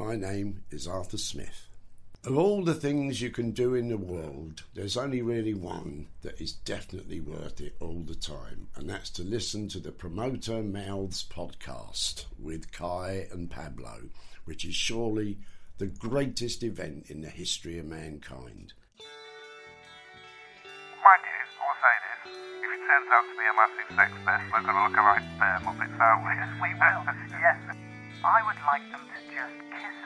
[0.00, 1.66] My name is Arthur Smith.
[2.24, 6.40] Of all the things you can do in the world, there's only really one that
[6.40, 11.22] is definitely worth it all the time, and that's to listen to the Promoter Mouths
[11.30, 14.08] podcast with Kai and Pablo,
[14.46, 15.36] which is surely
[15.76, 18.72] the greatest event in the history of mankind.
[20.96, 22.32] Mind you, I will say this.
[22.64, 25.28] If it turns out to be a massive sex fest, we're going to look alike
[25.38, 26.32] bear muppets, aren't we?
[26.64, 27.04] We will,
[27.36, 27.76] yes.
[28.24, 29.96] I would like them to just kiss.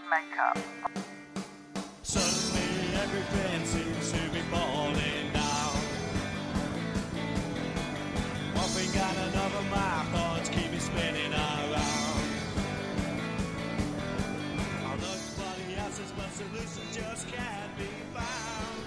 [2.02, 5.76] Suddenly everything seems to be falling down.
[8.56, 11.74] And another, my thoughts keep me spinning around.
[14.82, 15.00] But
[16.92, 18.84] just can't be found.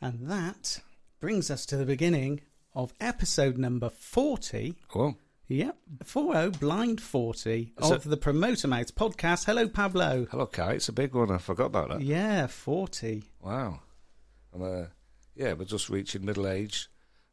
[0.00, 0.80] And that
[1.20, 2.40] brings us to the beginning
[2.74, 4.76] of episode number 40.
[4.94, 5.16] Well,
[5.48, 9.46] Yep, 40, blind 40 So- of the Promoter Mouths podcast.
[9.46, 10.26] Hello, Pablo.
[10.30, 10.74] hello, Kai.
[10.74, 11.30] It's a big one.
[11.30, 12.00] I forgot about that.
[12.02, 13.24] Yeah, 40.
[13.40, 13.80] Wow.
[14.52, 14.84] I'm, uh,
[15.34, 16.88] yeah, we're just reaching middle age.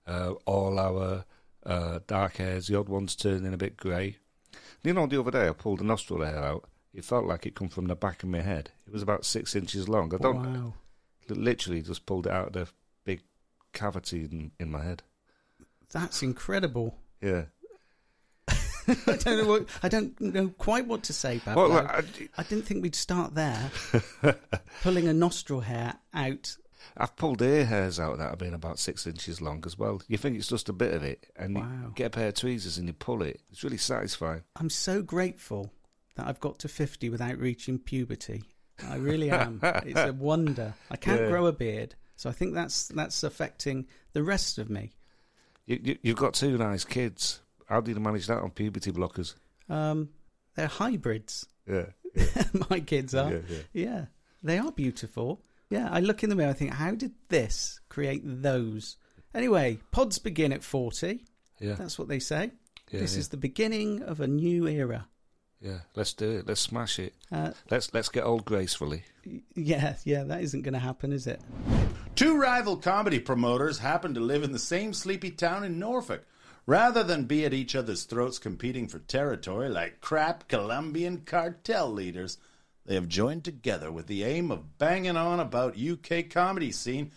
[0.08, 1.26] Uh, all our
[1.66, 4.18] uh, dark hairs, the odd ones turning a bit grey.
[4.84, 6.70] You know, the other day I pulled a nostril hair out.
[6.94, 8.72] It felt like it come from the back of my head.
[8.88, 10.14] It was about six inches long.
[10.14, 10.74] I don't Wow.
[11.28, 12.68] literally just pulled it out of the
[13.04, 13.24] big
[13.74, 15.04] cavity in, in my head.
[15.92, 16.98] That's incredible.
[17.22, 17.46] Yeah.
[19.08, 21.70] I don't know what, I don't know quite what to say, Pablo.
[21.70, 22.04] Well, I,
[22.38, 23.72] I didn't think we'd start there.
[24.84, 26.56] Pulling a nostril hair out.
[26.98, 30.02] I've pulled ear hairs out that have been about six inches long as well.
[30.08, 31.70] You think it's just a bit of it, and Wow.
[31.88, 33.42] you get a pair of tweezers and you pull it.
[33.52, 34.44] It's really satisfying.
[34.56, 35.72] I'm so grateful
[36.16, 38.44] that I've got to 50 without reaching puberty.
[38.88, 39.60] I really am.
[39.64, 40.74] it's a wonder.
[40.92, 41.30] I can't Yeah.
[41.30, 44.94] grow a beard, so I think that's that's affecting the rest of me.
[45.66, 47.42] You, you, you've got two nice kids.
[47.66, 49.36] How do you manage that on puberty blockers?
[49.70, 50.10] Um,
[50.56, 51.46] they're hybrids.
[51.68, 51.86] Yeah,
[52.70, 53.32] My kids are.
[53.34, 53.58] yeah, yeah.
[53.74, 54.06] Yeah,
[54.44, 55.42] they are beautiful.
[55.72, 56.52] Yeah, I look in the mirror.
[56.52, 58.98] I think, how did this create those?
[59.34, 61.26] Anyway, pods begin at 40.
[61.60, 62.52] Yeah, That's what they say.
[62.92, 63.20] yeah, this yeah.
[63.20, 65.08] is the beginning of a new era.
[65.60, 65.80] yeah.
[65.96, 66.48] Let's do it.
[66.48, 67.16] Let's smash it.
[67.32, 69.04] Uh, Let's let's get old gracefully.
[69.26, 71.42] y- yeah, yeah, that isn't going to happen, is it?
[72.14, 76.24] Two rival comedy promoters happen to live in the same sleepy town in Norfolk.
[76.68, 82.38] Rather than be at each other's throats competing for territory like crap Colombian cartel leaders,
[82.86, 87.12] they have joined together with the aim of banging on about UK comedy scene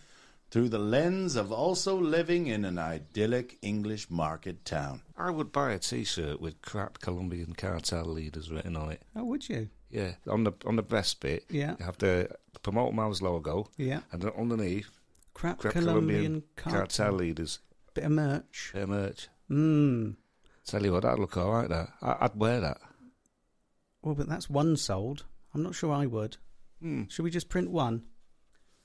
[0.50, 5.02] through the lens of also living in an idyllic English market town.
[5.16, 9.02] I would buy a T-shirt with "crap Colombian cartel leaders" written on it.
[9.16, 9.68] Oh, would you?
[9.90, 11.74] Yeah, on the on the breast bit, Yeah.
[11.78, 12.28] you have the
[12.62, 14.00] Promoter Mouths logo, Yeah.
[14.12, 14.90] and then underneath,
[15.32, 17.12] Crap, crap Colombian, cartel, cartel.
[17.14, 17.60] leaders.
[17.94, 18.70] Bit of merch.
[18.74, 19.28] Their merch.
[19.48, 20.10] Hmm.
[20.66, 21.68] Tell you what, that'd look all right.
[21.68, 22.78] That I, I'd wear that.
[24.02, 25.24] Well, but that's one sold.
[25.54, 26.36] I'm not sure I would.
[26.80, 27.04] Hmm.
[27.08, 28.04] Should we just print one?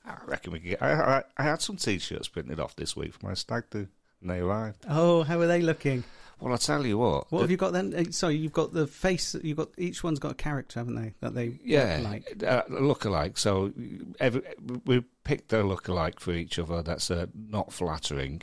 [0.06, 0.81] I reckon we could get.
[0.81, 3.88] I, I, I had some T-shirts printed off this week for my stag do,
[4.22, 4.85] and they arrived.
[4.90, 6.03] Oh, how are they looking?
[6.40, 7.31] Well, I tell you what.
[7.31, 7.94] What the- have you got then?
[7.94, 9.34] Uh, Sorry, you've got the face.
[9.41, 11.13] You've got each one's got a character, haven't they?
[11.22, 12.44] That they Yeah, look like.
[12.44, 13.38] uh, look-alike.
[13.38, 13.72] So
[14.19, 14.41] every,
[14.85, 16.81] we picked a look-alike for each other.
[16.81, 18.41] That's uh, not flattering.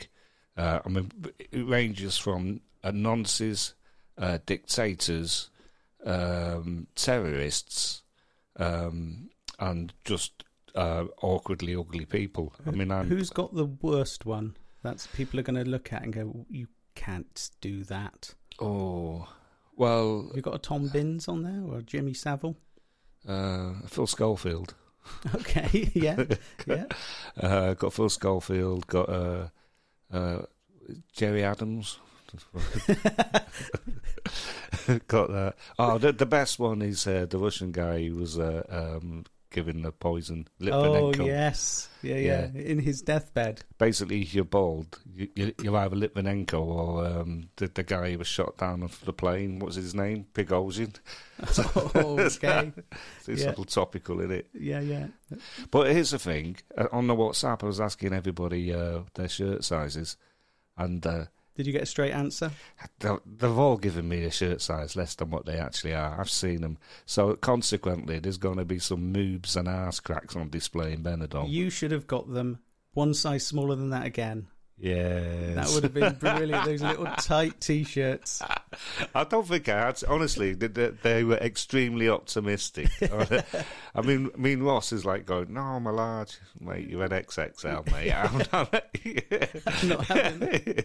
[0.57, 3.73] Uh, I mean, it ranges from uh, nonces,
[4.17, 5.49] uh, dictators,
[6.05, 8.03] um, terrorists,
[8.57, 9.29] um,
[9.59, 10.43] and just
[10.75, 12.53] uh, awkwardly ugly people.
[12.65, 14.55] I mean, I'm, Who's got the worst one?
[14.83, 19.27] That's people are going to look at and go, "You can't do that." oh
[19.75, 22.55] well, you got a Tom Binns on there or a Jimmy Savile?
[23.27, 24.75] uh, Phil Schofield.
[25.33, 26.23] Okay, yeah,
[26.67, 26.85] yeah.
[27.35, 29.09] Uh, got Phil Schofield, got
[30.11, 30.41] uh,
[31.13, 31.99] Gerry Adams.
[35.07, 35.55] got that.
[35.77, 39.83] Oh, the, the best one is uh, the Russian guy who was uh, um, given
[39.83, 43.63] the poison, Oh yes, yeah, yeah, In his deathbed.
[43.77, 48.57] Basically, you're bald, you, you're either Litvinenko or um, the, the guy who was shot
[48.57, 49.59] down off the plane.
[49.59, 50.25] What's his name?
[50.33, 50.95] Prigozhin.
[51.75, 52.71] Oh, okay.
[53.21, 53.47] So it's Yeah.
[53.47, 54.47] a little topical in it.
[54.53, 55.07] Yeah, yeah.
[55.69, 59.63] But here's the thing: uh, on the WhatsApp, I was asking everybody uh, their shirt
[59.63, 60.17] sizes,
[60.77, 61.25] and uh,
[61.61, 62.49] Did you get a straight answer?
[63.01, 66.19] they- they've all given me a shirt size less than what they actually are.
[66.19, 70.49] I've seen them, so consequently, there's going to be some moobs and arse cracks on
[70.49, 71.51] display in Benidorm.
[71.51, 72.61] You should have got them
[72.93, 74.47] one size smaller than that again.
[74.81, 75.55] Yes.
[75.55, 76.65] That would have been brilliant.
[76.65, 78.41] Those little tight t-shirts.
[79.15, 80.03] I don't think I had.
[80.07, 82.89] Honestly, they, they, were extremely optimistic.
[83.01, 86.89] I mean, I mean, Ross is like going, "No, I'm a large, mate.
[86.89, 90.83] You had XXL, mate." I'm not, Not having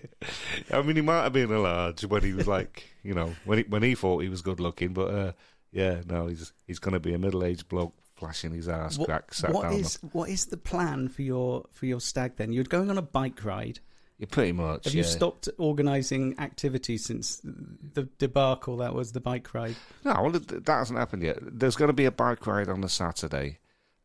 [0.71, 3.59] I mean, he might have been a large when he was like, You know, when
[3.59, 5.33] he, when he thought he was good looking, but uh,
[5.73, 9.09] yeah, no, he's he's going to be a middle aged bloke flashing his ass What,
[9.09, 9.75] crack sat what down.
[9.75, 12.37] is what is the plan for your for your stag?
[12.37, 13.81] Then you're going on a bike ride.
[14.19, 14.85] Yeah, pretty much.
[14.85, 14.99] Have yeah.
[14.99, 19.77] you stopped organising activities since the debacle that was the bike ride?
[20.05, 21.39] No, well, that hasn't happened yet.
[21.43, 23.59] There's going to be a bike ride on the Saturday,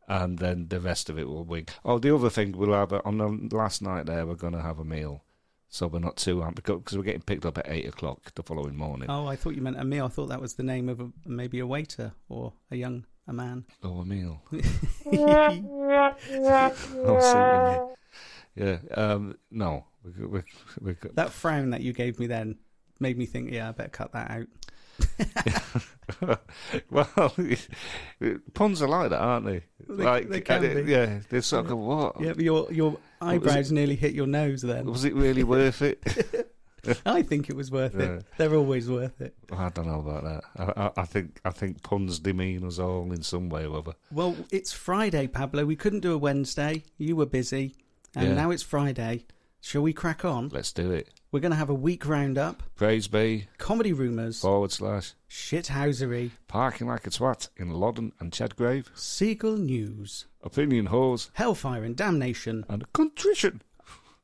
[0.10, 1.66] and then the rest of it will be.
[1.86, 4.62] Oh, the other thing we'll have a, on the last night there, we're going to
[4.62, 5.24] have a meal,
[5.70, 8.76] so we're not too amped because we're getting picked up at eight o'clock the following
[8.76, 9.10] morning.
[9.10, 10.08] Oh, I thought you meant a meal.
[10.08, 13.34] I thought that was the name of a, maybe a waiter or a young a
[13.34, 13.66] man.
[13.84, 14.42] Oh, a meal.
[17.04, 17.96] Oh, I see you.
[18.56, 18.78] Yeah.
[18.96, 20.42] Um, no, we, we,
[20.82, 22.58] we, that frown that you gave me then
[23.00, 24.48] made me think, yeah, I better cut that out.
[26.90, 27.34] well,
[28.54, 29.64] puns are like that, aren't they?
[29.88, 30.92] They- like, they can uh, be.
[30.92, 32.22] yeah, they're sort of what?
[32.22, 34.86] Yeah, but your your eyebrows nearly hit your nose then.
[34.86, 36.48] Was it really worth it?
[37.06, 38.16] I think it was worth Yeah.
[38.18, 38.26] it.
[38.38, 39.36] They're always worth it.
[39.52, 40.44] I don't know about that.
[40.78, 43.94] I, I, I think I think puns demean us all in some way or other.
[44.12, 45.66] Well, it's Friday, Pablo.
[45.66, 46.84] We couldn't do a Wednesday.
[46.98, 47.76] You were busy.
[48.16, 48.34] And Yeah.
[48.36, 49.26] now it's Friday.
[49.64, 50.50] Shall we crack on?
[50.50, 51.10] Let's do it.
[51.32, 56.88] We're going to have a week roundup, Praise be comedy rumours, forward slash shithousery, parking
[56.88, 62.66] like a twat in Loddon and Chedgrave, Seagull News, opinion whores Hellfire and Damnation.
[62.68, 63.62] and contrition.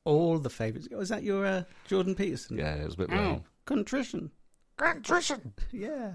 [0.08, 0.88] All the favourites.
[0.90, 2.58] Was that your uh, Jordan Peterson?
[2.58, 4.32] Yeah, it was a bit Oh, contrition.
[4.78, 5.54] Contrition.
[5.72, 6.12] Yeah.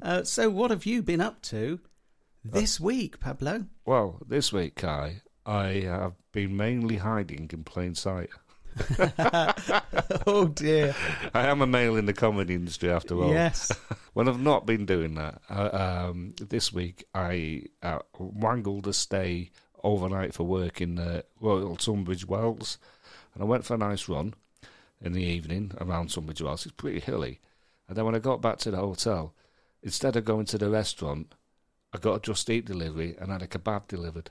[0.00, 1.80] Uh, so, what have you been up to
[2.44, 3.66] this week, Pablo?
[3.84, 8.30] Well, this week, Kai, I have been mainly hiding in plain sight.
[10.26, 10.94] oh dear.
[11.32, 13.30] I am a male in the comedy industry after all.
[13.32, 13.72] Yes.
[14.14, 19.50] When I've not been doing that, uh, um, this week I uh, wangled a stay
[19.82, 22.78] overnight for work in uh, Royal Tunbridge Wells,
[23.34, 24.34] and I went for a nice run
[25.00, 26.64] in the evening around Tunbridge Wells.
[26.64, 27.40] It's pretty hilly,
[27.88, 29.34] and then when I got back to the hotel,
[29.82, 31.34] instead of going to the restaurant,
[31.92, 34.30] I got a Just Eat delivery and had a kebab delivered.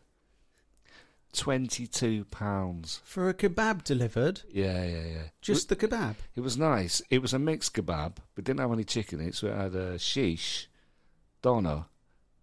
[1.33, 3.01] Twenty-two pounds.
[3.03, 5.23] For a kebab delivered, Yeah, yeah, yeah.
[5.41, 6.15] just the kebab.
[6.35, 7.01] It was nice.
[7.09, 9.73] It was a mixed kebab, but didn't have any chicken in it, so it had
[9.73, 10.69] a shish,
[11.41, 11.85] doner,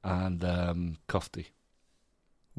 [0.03, 1.47] and um, kofti.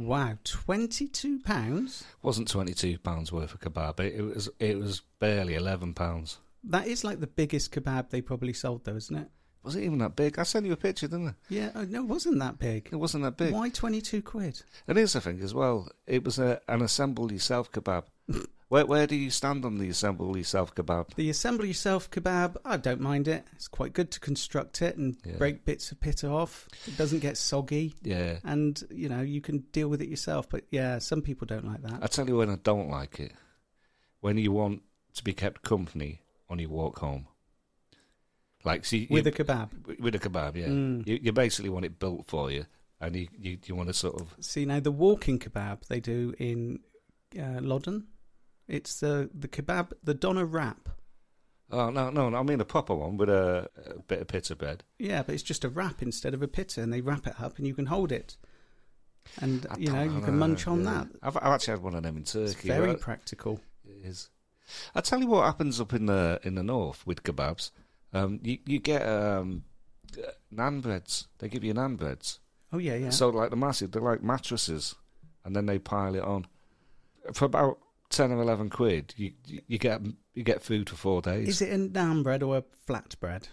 [0.05, 2.03] Wow, twenty-two pounds.
[2.21, 3.99] Wasn't twenty two pounds worth of kebab.
[3.99, 6.39] It, it was it was barely eleven pounds.
[6.63, 9.27] That is like the biggest kebab they probably sold, though, isn't it?
[9.63, 10.39] Was it even that big?
[10.39, 11.33] I sent you a picture, didn't I?
[11.49, 11.69] Yeah.
[11.75, 12.89] Oh, no, it wasn't that big.
[12.91, 13.53] It wasn't that big.
[13.53, 14.61] Why twenty-two quid?
[14.87, 15.89] And here's the thing as well.
[16.07, 18.03] It was a, an assemble yourself kebab.
[18.71, 21.13] where where do you stand on the assemble yourself kebab?
[21.15, 23.43] The assemble yourself kebab, I don't mind it.
[23.53, 25.35] It's quite good to construct it and Yeah.
[25.37, 26.69] break bits of pita off.
[26.87, 28.39] It doesn't get soggy, Yeah.
[28.45, 30.47] and you know you can deal with it yourself.
[30.49, 31.99] But yeah, some people don't like that.
[32.01, 33.33] I tell you when I don't like it.
[34.21, 34.83] When you want
[35.15, 37.27] to be kept company on your walk home.
[38.63, 39.99] Like see with you- a kebab.
[39.99, 40.67] with a kebab, yeah.
[40.67, 41.05] Mm.
[41.07, 42.65] You, you basically want it built for you,
[43.01, 46.33] and you, you, you want to sort of See now the walking kebab they do
[46.37, 46.79] in
[47.37, 48.07] uh, Loddon.
[48.71, 50.87] It's the the kebab, the doner wrap.
[51.71, 54.55] oh no no, no I mean a proper one with a, a bit of pita
[54.55, 54.85] bread.
[54.97, 57.57] Yeah, but it's just a wrap instead of a pita, and they wrap it up,
[57.57, 58.37] and you can hold it,
[59.41, 60.91] and I you know you can munch on yeah.
[60.91, 61.07] that.
[61.21, 62.51] I've, I've actually had one of them in Turkey.
[62.51, 62.99] It's very right?
[62.99, 63.59] practical.
[63.83, 64.29] It is.
[64.95, 67.71] I tell you what happens up in the in the north with kebabs.
[68.13, 69.65] Um, you you get um,
[70.53, 71.27] naan breads.
[71.39, 72.39] They give you naan breads.
[72.71, 73.09] Oh yeah, yeah.
[73.09, 74.95] So like the massive, they're like mattresses,
[75.43, 76.47] and then they pile it on
[77.33, 77.79] for about
[78.11, 79.13] ten or eleven quid.
[79.17, 79.33] You
[79.67, 80.01] you get
[80.33, 81.47] you get food for four days.
[81.47, 83.47] Is it a naan bread or a flat bread?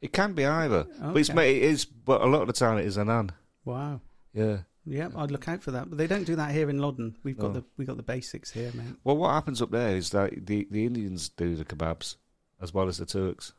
[0.00, 1.56] It can be either, but it's Okay.
[1.56, 1.84] it is.
[1.86, 3.30] But a lot of the time, it is a naan.
[3.64, 4.00] Wow.
[4.34, 4.58] Yeah.
[4.84, 5.88] Yeah, I'd look out for that.
[5.88, 7.16] But they don't do that here in Loddon.
[7.22, 7.60] We've got No.
[7.60, 8.96] the we got the basics here, mate.
[9.02, 12.16] Well, what happens up there is that the the Indians do the kebabs
[12.60, 13.54] as well as the Turks.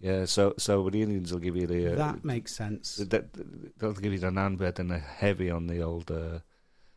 [0.00, 0.24] Yeah.
[0.24, 2.96] So so the Indians will give you the uh, that makes sense.
[2.96, 6.10] the- the- they'll give you the naan bread and they're heavy on the old.
[6.10, 6.38] Uh,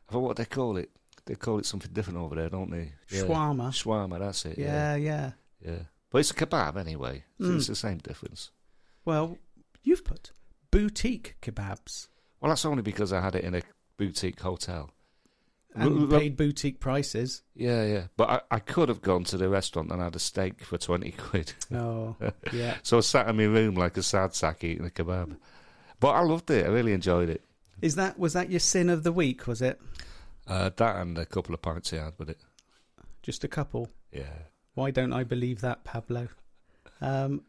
[0.07, 0.91] I forgot what they call it.
[1.25, 2.91] They call it something different over there, don't they?
[3.09, 3.23] Yeah.
[3.23, 3.69] Shawarma.
[3.69, 4.19] Shawarma.
[4.19, 4.57] That's it.
[4.57, 4.95] Yeah, Yeah.
[4.95, 5.31] yeah.
[5.71, 5.79] Yeah.
[6.11, 7.23] But it's a kebab anyway.
[7.39, 7.57] So Mm.
[7.57, 8.51] It's the same difference.
[9.05, 9.37] Well,
[9.83, 10.31] you've put
[10.71, 12.07] boutique kebabs
[12.41, 13.61] Well, that's only because I had it in a
[13.97, 14.91] boutique hotel.
[15.73, 17.41] and l- paid boutique prices.
[17.53, 18.03] Yeah, yeah.
[18.15, 21.11] But I, I could have gone to the restaurant and had a steak for 20
[21.11, 21.53] quid.
[21.73, 22.15] Oh,
[22.53, 22.77] yeah.
[22.83, 25.35] So I sat in my room like a sad sack eating a kebab.
[25.99, 26.65] But I loved it.
[26.65, 27.43] I really enjoyed it.
[27.81, 29.47] Is that was that your sin of the week?
[29.47, 29.81] Was it
[30.47, 32.39] Uh, that and a couple of pints he had with it.
[33.23, 33.89] just a couple?
[34.11, 34.43] Yeah.
[34.75, 36.27] Why don't I believe that, Pablo?
[37.01, 37.43] Um,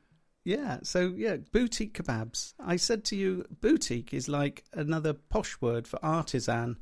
[0.44, 0.78] yeah.
[0.82, 2.54] So yeah, boutique kebabs.
[2.58, 6.78] I said to you, boutique is like another posh word for artisan,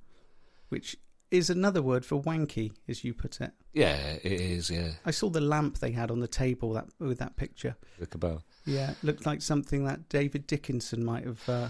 [0.68, 0.96] which
[1.30, 3.52] is another word for wanky, as you put it.
[3.72, 4.70] Yeah, it is.
[4.70, 7.74] Yeah, I saw the lamp they had on the table that with that picture.
[7.98, 8.42] look about.
[8.66, 11.68] Yeah, looked like something that David Dickinson might have uh,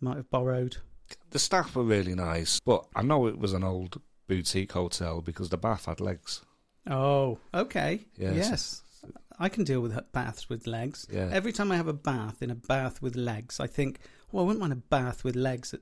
[0.00, 0.78] might have borrowed.
[1.30, 5.48] The staff were really nice, but I know it was an old boutique hotel because
[5.48, 6.42] the bath had legs.
[6.88, 8.00] Oh, okay.
[8.16, 8.34] Yes.
[8.36, 8.82] Yes.
[9.38, 11.06] I can deal with baths with legs.
[11.10, 11.28] Yeah.
[11.32, 13.98] Every time I have a bath in a bath with legs, I think,
[14.30, 15.80] well, I wouldn't mind a bath with legs at,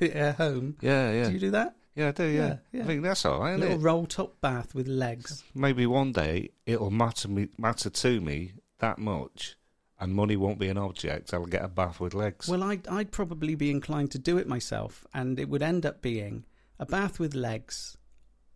[0.02, 0.76] at home.
[0.80, 1.74] Yeah, yeah, Do you do that?
[1.96, 2.08] yeah.
[2.08, 2.24] I do.
[2.24, 2.82] Yeah, Yeah, yeah.
[2.82, 3.58] I think that's all right.
[3.58, 3.82] Little it?
[3.82, 5.42] roll top bath with legs.
[5.54, 9.56] Maybe one day it'll matter me matter to me that much,
[10.00, 11.32] and money won't be an object.
[11.32, 12.48] I'll get a bath with legs.
[12.48, 16.02] Well, I'd, I'd probably be inclined to do it myself, and it would end up
[16.02, 16.44] being
[16.78, 17.96] a bath with legs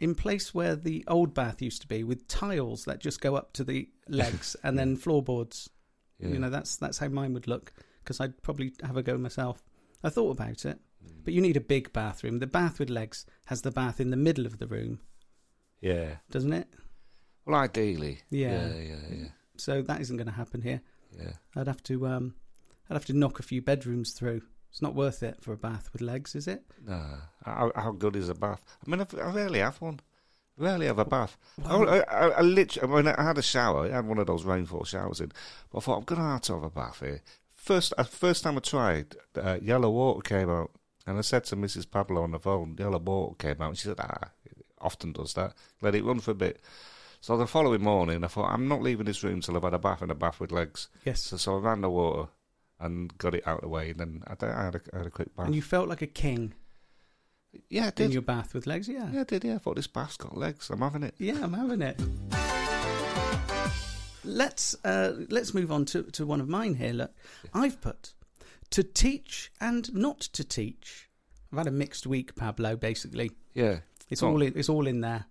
[0.00, 3.52] in place where the old bath used to be, with tiles that just go up
[3.54, 5.70] to the legs and then floorboards.
[6.18, 6.28] yeah.
[6.28, 9.64] You know, that's that's how mine would look because I'd probably have a go myself.
[10.02, 11.24] I thought about it, mm.
[11.24, 12.38] but you need a big bathroom.
[12.38, 15.00] The bath with legs has the bath in the middle of the room,
[15.80, 16.16] yeah.
[16.30, 16.68] doesn't it?
[17.44, 18.20] Well, ideally.
[18.30, 18.68] Yeah.
[18.68, 19.28] Yeah, yeah, yeah.
[19.56, 20.80] So that isn't going to happen here.
[21.16, 21.32] Yeah.
[21.54, 22.34] I'd have to um,
[22.90, 24.42] I'd have to knock a few bedrooms through.
[24.70, 26.62] It's not worth it for a bath with legs, is it?
[26.86, 27.02] No.
[27.44, 28.62] How, how good is a bath?
[28.86, 30.00] I mean, I, I rarely have one.
[30.58, 31.38] Rarely have a bath.
[31.64, 34.26] I, Well- I, I, I literally, when I had a shower, I had one of
[34.26, 35.32] those rainfall showers in.
[35.70, 37.22] But I thought, I'm going to have to have a bath here.
[37.54, 40.70] First, uh, first time I tried, uh, yellow water came out.
[41.06, 41.90] And I said to Mrs.
[41.90, 43.68] Pablo on the phone, yellow water came out.
[43.70, 45.54] And she said, ah, it often does that.
[45.80, 46.60] Let it run for a bit.
[47.20, 49.78] So the following morning, I thought, I'm not leaving this room till I've had a
[49.78, 50.88] bath and a bath with legs.
[51.04, 51.22] Yes.
[51.22, 52.28] So, so I ran the water
[52.78, 53.90] and got it out of the way.
[53.90, 55.46] And then I, I, had, a, I had a quick bath.
[55.46, 56.54] And you felt like a king
[57.68, 58.88] yeah, I in your bath with legs.
[58.88, 59.08] Yeah.
[59.10, 59.44] Yeah, I did.
[59.44, 60.70] Yeah, I thought this bath's got legs.
[60.70, 61.14] I'm having it.
[61.18, 62.00] Yeah, I'm having it.
[64.24, 66.92] Let's uh, let's move on to, to one of mine here.
[66.92, 67.12] Look,
[67.54, 68.12] I've put
[68.70, 71.08] to teach and not to teach.
[71.50, 72.76] I've had a mixed week, Pablo.
[72.76, 73.78] Basically, Yeah,
[74.10, 74.32] it's Go on.
[74.34, 75.24] all in, it's all in there.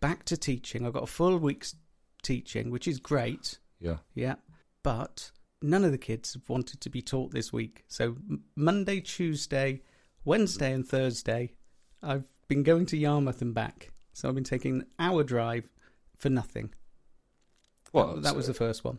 [0.00, 0.86] Back to teaching.
[0.86, 1.74] I've got a full week's
[2.22, 3.58] teaching, which is great.
[3.80, 3.96] yeah.
[4.14, 4.36] Yeah,
[4.82, 7.84] but none of the kids have wanted to be taught this week.
[7.88, 8.16] So
[8.54, 9.82] Monday, Tuesday,
[10.24, 11.52] Wednesday, and Thursday,
[12.02, 13.90] I've been going to Yarmouth and back.
[14.12, 15.68] So I've been taking an hour drive
[16.16, 16.70] for nothing.
[17.92, 18.16] What?
[18.16, 18.98] That, that was the first one.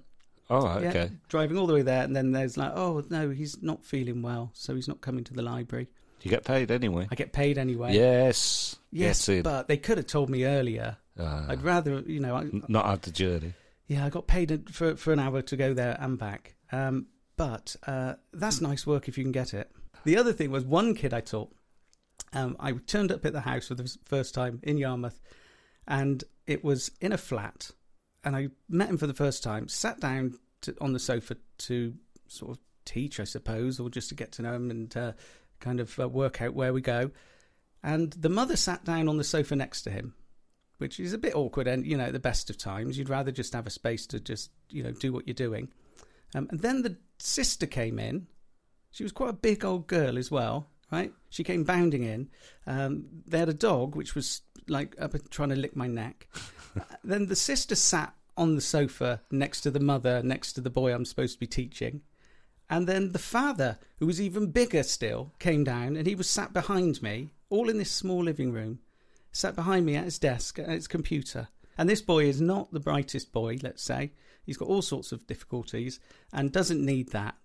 [0.49, 1.11] Oh, right, Yeah, okay.
[1.27, 4.49] driving all the way there, and then there's like, oh no, he's not feeling well,
[4.53, 5.87] so he's not coming to the library.
[6.21, 7.07] You get paid anyway.
[7.11, 7.93] I get paid anyway.
[7.93, 8.75] Yes.
[8.91, 9.43] yes, Get in.
[9.43, 10.97] but they could have told me earlier.
[11.19, 13.53] Ah, I'd rather, you know, I, not had the journey.
[13.87, 16.55] Yeah, I got paid for for an hour to go there and back.
[16.71, 19.71] Um, but uh, that's nice work if you can get it.
[20.03, 21.51] The other thing was one kid I taught.
[22.33, 25.19] Um, I turned up at the house for the first time in Yarmouth,
[25.87, 27.71] and it was in a flat.
[28.23, 29.67] And I met him for the first time.
[29.67, 31.93] Sat down to, on the sofa to
[32.27, 35.11] sort of teach, I suppose, or just to get to know him and uh,
[35.59, 37.11] kind of uh, work out where we go.
[37.83, 40.13] And the mother sat down on the sofa next to him,
[40.77, 41.67] which is a bit awkward.
[41.67, 44.19] And you know, at the best of times, you'd rather just have a space to
[44.19, 45.69] just you know do what you're doing.
[46.35, 48.27] Um, and then the sister came in.
[48.91, 51.13] She was quite a big old girl as well, right?
[51.29, 52.29] She came bounding in.
[52.65, 56.27] Um, they had a dog which was like up trying to lick my neck.
[57.03, 60.93] then the sister sat on the sofa next to the mother, next to the boy
[60.93, 62.01] I'm supposed to be teaching.
[62.69, 66.53] And then the father, who was even bigger still, came down and he was sat
[66.53, 68.79] behind me, all in this small living room,
[69.31, 71.47] sat behind me at his desk, at his computer.
[71.77, 74.11] And this boy is not the brightest boy, let's say.
[74.45, 75.99] He's got all sorts of difficulties
[76.33, 77.35] and doesn't need that.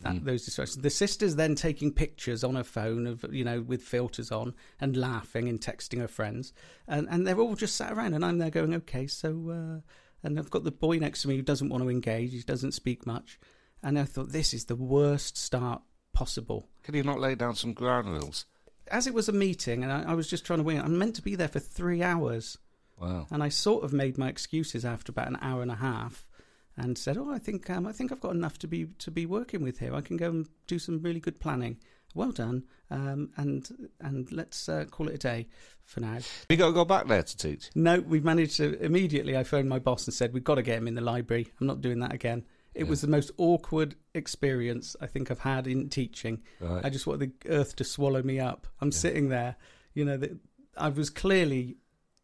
[0.00, 0.82] That, Those distractions.
[0.82, 4.96] The sister's then taking pictures on her phone of you know with filters on and
[4.96, 6.54] laughing and texting her friends,
[6.88, 9.80] and and they're all just sat around, and I'm there going, okay, so uh,
[10.22, 12.72] and I've got the boy next to me who doesn't want to engage, he doesn't
[12.72, 13.38] speak much,
[13.82, 16.68] and I thought this is the worst start possible.
[16.82, 18.46] Can you not lay down some ground rules?
[18.88, 20.98] As it was a meeting, and I, I was just trying to wing it, I'm
[20.98, 22.58] meant to be there for three hours.
[23.00, 23.26] Wow.
[23.30, 26.28] And I sort of made my excuses after about an hour and a half,
[26.76, 29.26] and said, "Oh, I think um, I think I've got enough to be to be
[29.26, 29.94] working with here.
[29.94, 31.78] I can go and do some really good planning.
[32.14, 35.48] Well done, um, and and let's uh, call it a day
[35.84, 37.70] for now." You got to go back there to teach.
[37.74, 39.36] No, we've managed to immediately.
[39.36, 41.48] I phoned my boss and said, "We've got to get him in the library.
[41.60, 42.90] I'm not doing that again." It Yeah.
[42.90, 46.42] was the most awkward experience I think I've had in teaching.
[46.60, 46.84] Right.
[46.84, 48.66] I just wanted the earth to swallow me up.
[48.80, 49.56] I'm sitting there,
[49.94, 50.38] you know, the,
[50.76, 51.76] I was clearly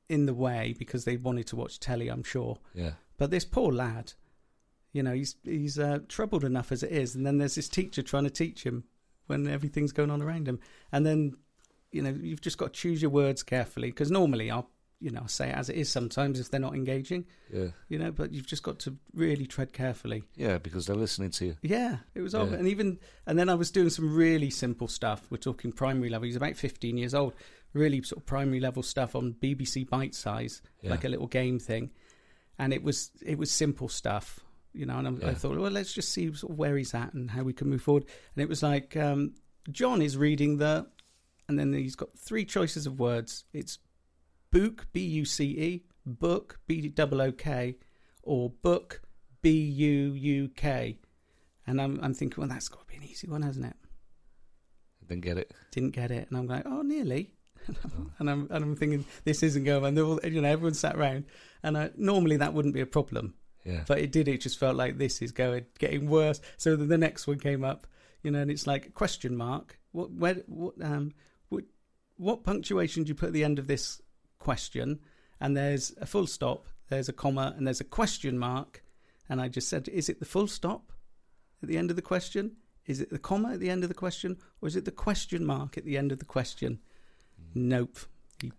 [0.08, 2.58] in the way because they wanted to watch telly, I'm sure.
[2.74, 2.92] yeah.
[3.18, 4.12] But this poor lad,
[4.92, 8.00] you know, he's he's uh, troubled enough as it is, and then there's this teacher
[8.02, 8.84] trying to teach him
[9.26, 10.60] when everything's going on around him,
[10.92, 11.36] and then
[11.92, 15.24] you know you've just got to choose your words carefully because normally I'll you know
[15.26, 17.68] say it as it is sometimes if they're not engaging, Yeah.
[17.88, 20.24] you know, but you've just got to really tread carefully.
[20.34, 21.56] Yeah, because they're listening to you.
[21.62, 22.40] Yeah, it was Yeah.
[22.40, 22.52] odd.
[22.52, 25.26] And even and then I was doing some really simple stuff.
[25.30, 26.26] We're talking primary level.
[26.26, 27.34] He's about 15 years old.
[27.74, 30.88] really sort of primary level stuff on BBC Bitesize, Yeah.
[30.90, 31.90] like a little game thing,
[32.58, 34.40] and it was it was simple stuff,
[34.72, 34.96] you know.
[34.98, 35.34] And I, I Yeah.
[35.34, 37.82] thought, well, let's just see sort of where he's at and how we can move
[37.82, 38.06] forward.
[38.34, 39.34] And it was like um,
[39.70, 40.88] John is reading the,
[41.46, 43.44] and then he's got three choices of words.
[43.52, 43.78] It's
[44.50, 47.76] book B U C E, book B double O K,
[48.22, 49.02] or book
[49.42, 50.98] B U U K.
[51.66, 53.76] And I'm I'm thinking, well, that's got to be an easy one, hasn't it?
[55.06, 55.52] Didn't get it.
[55.70, 57.30] Didn't get it, and I'm like, oh, nearly.
[58.18, 59.84] and I'm and I'm thinking this isn't going.
[59.84, 61.24] And they're all, you know, everyone sat around,
[61.62, 63.84] and I, normally that wouldn't be a problem, Yeah.
[63.86, 64.28] but it did.
[64.28, 66.40] It just felt like this is going getting worse.
[66.56, 67.86] So then the next one came up,
[68.22, 69.78] you know, and it's like question mark.
[69.92, 71.12] What where what um
[71.48, 71.64] what,
[72.16, 74.00] what punctuation do you put at the end of this
[74.38, 75.00] question?
[75.40, 78.82] And there's a full stop, there's a comma, and there's a question mark.
[79.28, 80.92] And I just said, is it the full stop
[81.62, 82.56] at the end of the question?
[82.86, 85.44] Is it the comma at the end of the question, or is it the question
[85.44, 86.78] mark at the end of the question?
[87.54, 87.98] Nope.
[88.40, 88.52] He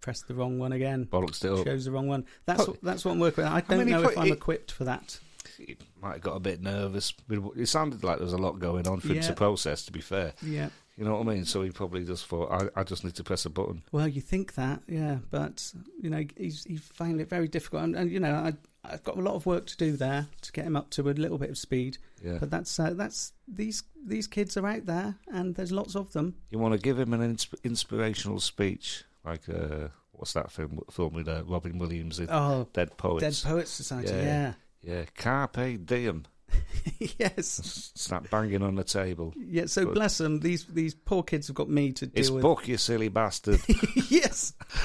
[0.00, 1.06] pressed the wrong one again.
[1.10, 1.66] Bollocks it up.
[1.66, 2.24] Chose the wrong one.
[2.46, 3.52] That's what, that's what I'm working with.
[3.52, 5.18] I don't mean, know if I'm he- equipped for that.
[5.58, 7.12] He might have got a bit nervous.
[7.28, 10.00] It sounded like there was a lot going on for him to process, to be
[10.00, 10.32] fair.
[10.42, 10.70] Yeah.
[10.96, 11.44] You know what I mean?
[11.44, 13.82] So he probably just thought, I, I just need to press a button.
[13.90, 17.96] Well, you think that, yeah, but you know, he's he found it very difficult, and,
[17.96, 18.52] and you know, I
[18.84, 21.12] I've got a lot of work to do there to get him up to a
[21.12, 21.98] little bit of speed.
[22.22, 22.36] Yeah.
[22.38, 26.36] But that's uh, that's these these kids are out there, and there's lots of them.
[26.50, 31.14] You want to give him an insp- inspirational speech, like, uh, what's that film, film
[31.14, 33.42] with uh, Robin Williams in Oh, Dead Poets?
[33.42, 34.22] Dead Poets Society, Yeah.
[34.22, 34.52] yeah,
[34.94, 36.26] Yeah, Carpe Diem.
[37.18, 39.32] yes, Snap banging on the table.
[39.36, 39.66] yeah.
[39.66, 40.40] So But- bless them.
[40.40, 42.42] These these poor kids have got me to deal It's with.
[42.42, 43.60] book, you silly bastard.
[44.08, 44.52] yes.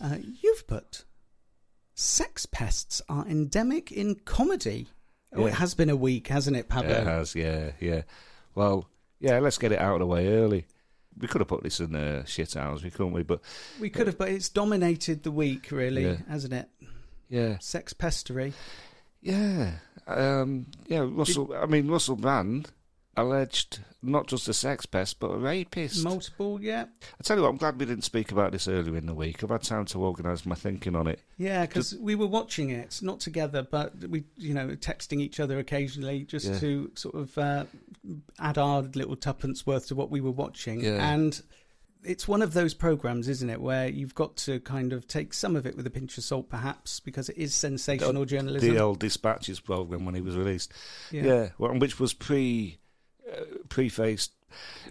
[0.00, 1.04] uh, you've put
[1.94, 4.88] sex pests are endemic in comedy.
[5.34, 6.90] Oh, it has been a week, hasn't it, Pablo?
[6.90, 8.02] it has, yeah, yeah.
[8.56, 8.88] Well,
[9.20, 10.66] yeah, let's get it out of the way early.
[11.18, 13.22] We could have put this in the shit hours, we couldn't we?
[13.22, 13.40] But
[13.78, 16.16] We could have, but it's dominated the week, really, Yeah.
[16.28, 16.68] hasn't it?
[17.30, 18.52] Yeah, Sex pestery.
[19.22, 19.72] yeah,
[20.06, 21.06] um, yeah.
[21.08, 22.70] Russell, I mean, Russell Brand
[23.16, 26.02] alleged not just a sex pest but a rapist.
[26.04, 26.84] Multiple, yeah.
[27.02, 29.42] I tell you what, I'm glad we didn't speak about this earlier in the week.
[29.42, 31.20] I've had time to organise my thinking on it.
[31.36, 35.58] Yeah, because we were watching it, not together, but we, you know, texting each other
[35.58, 36.58] occasionally just Yeah.
[36.60, 37.64] to sort of uh,
[38.38, 40.80] add our little tuppence worth to what we were watching.
[40.80, 41.12] Yeah.
[41.12, 41.38] And
[42.04, 45.56] it's one of those programs, isn't it, where you've got to kind of take some
[45.56, 48.68] of it with a pinch of salt, perhaps, because it is sensational journalism.
[48.74, 50.72] The old Dispatches program when he was released,
[51.10, 51.22] Yeah.
[51.24, 52.78] yeah, well, which was pre
[53.30, 54.32] uh, prefaced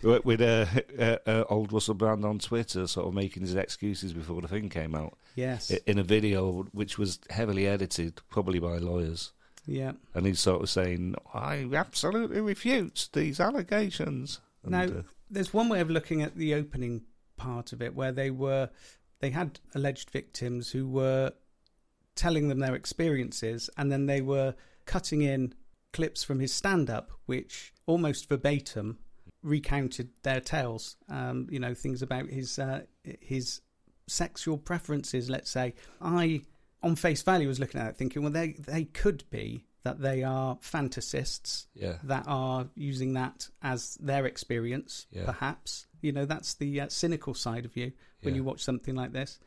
[0.02, 0.66] with with, uh,
[0.98, 4.70] uh, uh, old Russell Brand on Twitter, sort of making his excuses before the thing
[4.70, 5.72] came out Yes.
[5.72, 9.32] in a video which was heavily edited, probably by lawyers.
[9.66, 9.92] yeah.
[10.14, 15.70] And he's sort of saying, "I absolutely refute these allegations." And, Now, uh, there's one
[15.70, 17.04] way of looking at the opening
[17.38, 18.70] part of it where they were,
[19.20, 21.32] they had alleged victims who were
[22.16, 24.54] telling them their experiences, and then they were
[24.86, 25.54] cutting in
[25.94, 28.98] clips from his stand up, which almost verbatim
[29.42, 30.98] recounted their tales.
[31.08, 32.82] Um, you know, things about his uh,
[33.22, 33.62] his
[34.08, 35.30] sexual preferences.
[35.30, 36.42] Let's say I,
[36.84, 40.24] on face value, was looking at it thinking, well, they they could be that they
[40.24, 45.26] are fantasists yeah, that are using that as their experience, Yeah.
[45.26, 45.88] perhaps.
[46.02, 48.38] You know, that's the uh, cynical side of you when Yeah.
[48.40, 49.40] you watch something like this.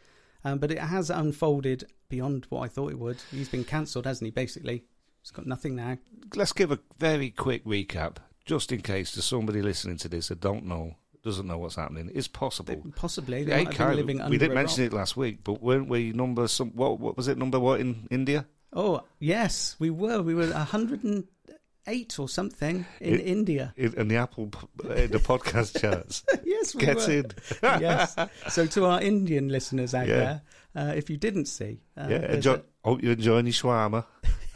[0.44, 3.18] Um, but it has unfolded beyond what I thought it would.
[3.30, 4.84] He's been cancelled, hasn't he, basically?
[5.22, 5.98] He's got nothing now.
[6.34, 10.40] let's give a very quick recap, just in case there's somebody listening to this that
[10.40, 12.10] don't know, doesn't know what's happening.
[12.14, 12.82] It's possible.
[12.96, 13.44] Possibly.
[13.44, 14.92] They Hey, might have living under we didn't mention rock.
[14.92, 16.70] it last week, but weren't we number some?
[16.70, 17.38] What, what was it?
[17.38, 18.46] Number what in India?
[18.72, 20.22] Oh, yes, we were.
[20.22, 23.74] We were 108 or something in It- India.
[23.76, 24.50] In, in the Apple,
[24.84, 26.24] uh, the podcast charts.
[26.44, 27.10] yes, we Get were.
[27.12, 27.26] in.
[27.62, 28.16] yes.
[28.48, 30.16] So to our Indian listeners out Yeah.
[30.16, 30.42] there,
[30.74, 34.04] uh, if you didn't see, uh, yeah, enjoy, a- hope you're enjoying your shawarma.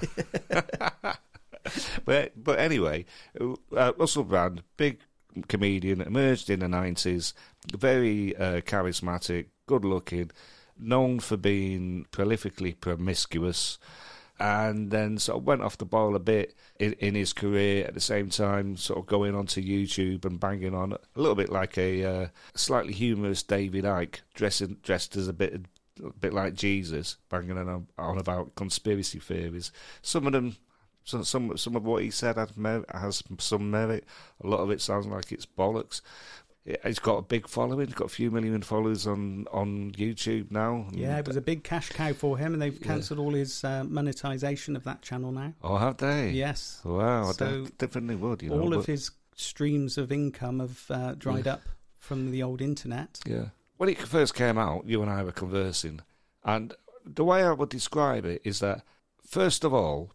[2.04, 3.04] but but anyway,
[3.40, 5.00] uh, Russell Brand, big
[5.48, 7.34] comedian, emerged in the nineties,
[7.76, 10.30] very uh, charismatic, good looking,
[10.78, 13.78] known for being prolifically promiscuous.
[14.38, 17.86] And then sort of went off the boil a bit in, in his career.
[17.86, 21.50] At the same time, sort of going onto YouTube and banging on a little bit
[21.50, 25.62] like a uh, slightly humorous David Icke, dressing dressed as a bit
[26.04, 29.72] a bit like Jesus, banging on, on about conspiracy theories.
[30.02, 30.56] Some of them,
[31.04, 32.50] some some some of what he said has,
[32.92, 34.04] has some merit.
[34.42, 36.02] A lot of it sounds like it's bollocks.
[36.84, 37.86] He's got a big following.
[37.86, 40.86] He's got a few million followers on, on YouTube now.
[40.92, 42.86] Yeah, it was a big cash cow for him, and they've Yeah.
[42.86, 45.54] cancelled all his uh, monetization of that channel now.
[45.62, 46.30] Oh, have they?
[46.30, 46.80] Yes.
[46.84, 48.42] Wow, So definitely would.
[48.42, 51.62] You know, all of but- his streams of income have uh, dried up
[51.98, 53.20] from the old internet.
[53.24, 53.46] Yeah.
[53.76, 56.00] When it first came out, you and I were conversing,
[56.44, 56.74] and
[57.04, 58.82] the way I would describe it is that,
[59.24, 60.10] first of all,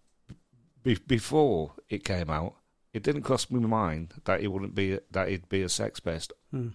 [0.84, 2.56] be- before it came out,
[2.94, 6.34] it didn't cross my mind that it wouldn't be that he'd be a sex pest.
[6.52, 6.70] Hmm.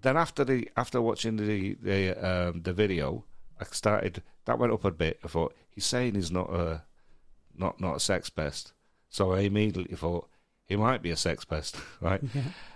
[0.00, 3.24] Then after the after watching the the um, the video,
[3.60, 5.18] I started that went up a bit.
[5.24, 6.82] I thought he's saying he's not a
[7.54, 8.72] not not a sex pest,
[9.08, 10.28] so I immediately thought
[10.64, 12.22] he might be a sex pest, right?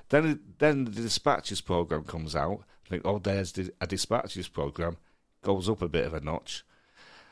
[0.09, 2.64] Then then the dispatches program comes out.
[2.87, 4.98] I think oh, there's the, a dispatches program
[5.42, 6.64] goes up a bit of a notch,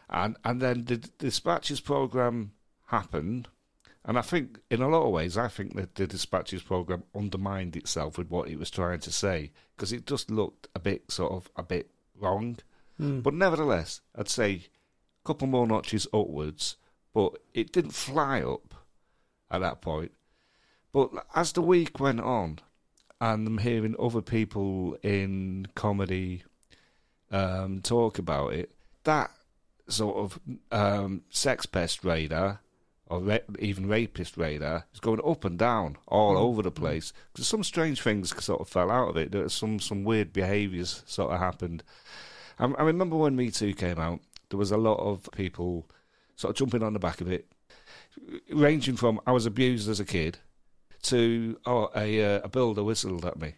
[0.08, 2.52] and and then the dispatches program
[2.86, 3.48] happened.
[4.04, 7.76] And I think, in a lot of ways, I think that the dispatches program undermined
[7.76, 11.32] itself with what it was trying to say because it just looked a bit sort
[11.32, 12.56] of a bit wrong.
[13.22, 16.76] But nevertheless, I'd say a couple more notches upwards,
[17.14, 18.74] but it didn't fly up
[19.50, 20.12] at that point.
[20.92, 22.58] But as the week went on,
[23.20, 26.42] and I'm hearing other people in comedy
[27.30, 28.70] um, talk about it,
[29.04, 29.30] that
[29.88, 30.40] sort of
[30.72, 32.60] um, sex pest radar
[33.10, 37.12] or ra- even rapist radar is going up and down all over the place.
[37.32, 39.32] Because some strange things sort of fell out of it.
[39.32, 41.82] There some some weird behaviours sort of happened.
[42.58, 45.88] I, I remember when Me Too came out, there was a lot of people
[46.36, 47.50] sort of jumping on the back of it,
[48.50, 50.38] ranging from I was abused as a kid
[51.02, 53.54] to oh a uh, a builder whistled at me,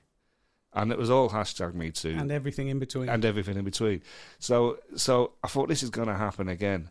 [0.73, 3.09] and it was all hashtag Me Too And everything in between.
[3.11, 4.03] and everything in between.
[4.39, 6.91] So so I thought this is going to happen again,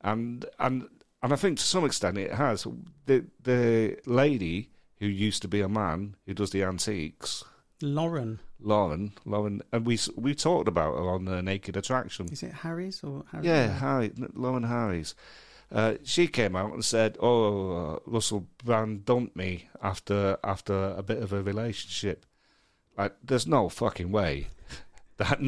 [0.00, 0.88] and and
[1.22, 2.66] and I think to some extent it has.
[3.06, 7.44] The the lady who used to be a man who does the antiques,
[7.80, 8.40] Lauren.
[8.60, 12.28] Lauren, Lauren, and we we talked about her on the Naked Attraction.
[12.30, 13.24] Is it Harries or?
[13.42, 15.14] Yeah, Harry, Lauren Harries.
[15.70, 21.02] Uh, she came out and said, "Oh, uh, Russell Brand dumped me after after a
[21.02, 22.26] bit of a relationship."
[22.96, 24.48] Like, there's no fucking way
[25.16, 25.40] that.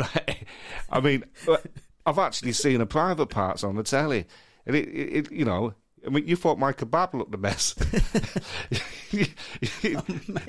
[0.91, 1.59] I mean, uh,
[2.07, 4.27] I've actually seen her private parts on the telly,
[4.67, 5.75] and it, it, it you know.
[6.07, 7.73] I mean, you thought my kebab looked a mess.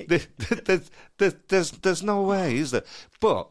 [0.06, 0.20] There-
[0.64, 2.82] there's, there's, there's, there's no way, is there?
[3.20, 3.48] But,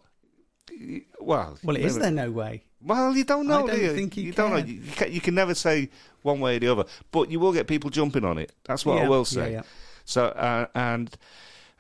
[1.20, 2.64] well, Well, is there no way?
[2.82, 3.64] well, you don't know.
[3.64, 3.96] I don't do you?
[3.96, 4.58] think you don't know.
[4.62, 4.68] can.
[4.70, 5.90] You can, you can never say
[6.22, 8.52] one way or the other, but you will get people jumping on it.
[8.66, 9.54] That's what I will say.
[9.54, 9.64] yeah.
[10.06, 11.16] So, uh, and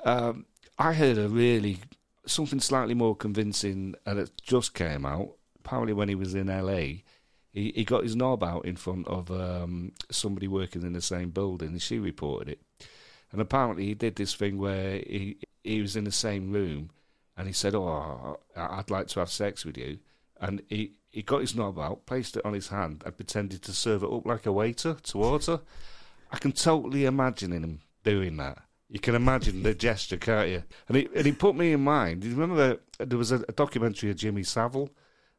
[0.03, 0.45] um,
[0.79, 1.79] I heard a really
[2.25, 5.33] something slightly more convincing, and it just came out.
[5.63, 7.03] Apparently, when he was in LA,
[7.55, 11.29] he, he got his knob out in front of um, somebody working in the same
[11.29, 12.61] building, and she reported it.
[13.31, 16.89] And apparently, he did this thing where he he was in the same room,
[17.37, 19.99] and he said, "Oh, I'd like to have sex with you."
[20.39, 23.71] And he he got his knob out, placed it on his hand, and pretended to
[23.71, 25.61] serve it up like a waiter towards her.
[26.33, 28.63] I can totally imagine him doing that.
[28.89, 30.63] You can imagine the gesture, can't you?
[30.89, 32.21] And it and it put me in mind.
[32.21, 34.89] Do you remember there was a, a documentary of Jimmy Savile,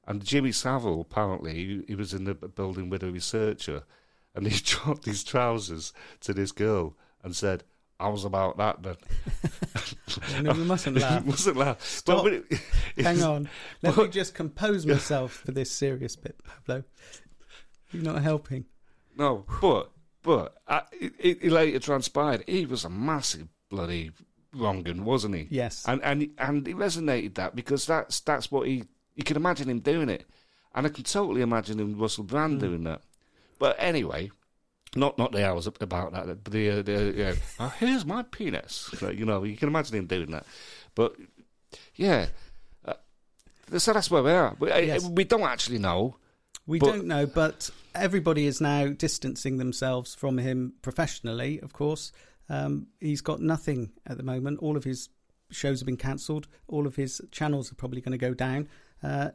[0.06, 3.82] and Jimmy Savile apparently he, he was in the building with a researcher,
[4.34, 7.64] and he dropped his trousers to this girl and said,
[7.98, 8.96] I was about that then?"
[10.42, 11.24] No, we mustn't laugh.
[11.26, 11.82] Mustn't laugh.
[11.82, 12.24] Stop.
[12.24, 12.60] But it-
[12.98, 13.48] Hang on.
[13.82, 16.84] Let me just compose myself for this serious bit, Pablo.
[17.92, 18.64] You're not helping.
[19.16, 19.90] No, but
[20.22, 24.10] but uh, it, it, later transpired he was a massive bloody
[24.54, 25.46] wrong'un, wasn't he?
[25.50, 25.84] Yes.
[25.86, 28.84] and and and it resonated that because that's that's what he
[29.16, 30.24] you can imagine him doing it,
[30.74, 33.02] and I can totally imagine him Russell Brand doing that.
[33.58, 34.30] But anyway.
[34.94, 38.22] Not not the hours about that, but the, uh, the you know, oh, here's my
[38.22, 38.88] penis.
[39.02, 40.46] You know, you can imagine him doing that.
[40.94, 41.16] But
[41.96, 42.28] yeah,
[42.82, 42.94] uh,
[43.76, 44.56] so that's where we are.
[44.58, 45.04] We, uh, Yes.
[45.04, 46.16] we don't actually know.
[46.66, 52.10] We But- don't know, but everybody is now distancing themselves from him professionally, of course.
[52.48, 54.60] Um, he's got nothing at the moment.
[54.60, 55.10] All of his
[55.50, 56.46] shows have been cancelled.
[56.68, 58.68] All of his channels are probably going to go down.
[59.02, 59.30] Uh,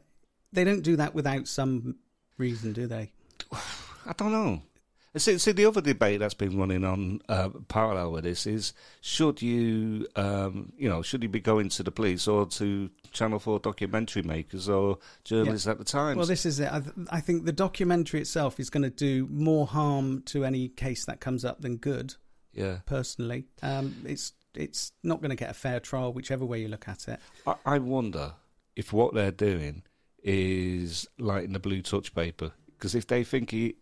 [0.53, 1.95] they don't do that without some
[2.37, 3.11] reason, do they?
[3.51, 4.61] I don't know.
[5.17, 8.71] See, see, the other debate that's been running on uh, parallel with this is:
[9.01, 13.39] should you, um, you know, should you be going to the police or to Channel
[13.39, 16.15] Four documentary makers or journalists at the Times?
[16.15, 16.71] Well, this is it.
[16.71, 20.69] I, th- I think the documentary itself is going to do more harm to any
[20.69, 22.15] case that comes up than good.
[22.53, 26.69] yeah, Personally, um, it's it's not going to get a fair trial, whichever way you
[26.69, 27.19] look at it.
[27.45, 28.31] I, I wonder
[28.75, 29.83] if what they're doing
[30.23, 33.75] is lighting the blue touch paper because if they think he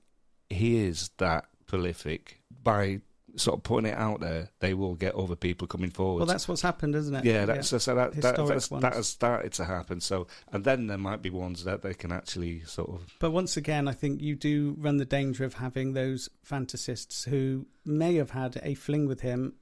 [0.49, 3.01] he is that prolific by
[3.35, 6.19] sort of putting it out there, they will get other people coming forward.
[6.19, 7.25] Well, that's what's happened, isn't it?
[7.25, 10.01] Yeah, that's so that, that, that's, that has started to happen.
[10.01, 13.15] So, and then there might be ones that they can actually sort of.
[13.19, 17.67] But once again, I think you do run the danger of having those fantasists who
[17.85, 19.53] may have had a fling with him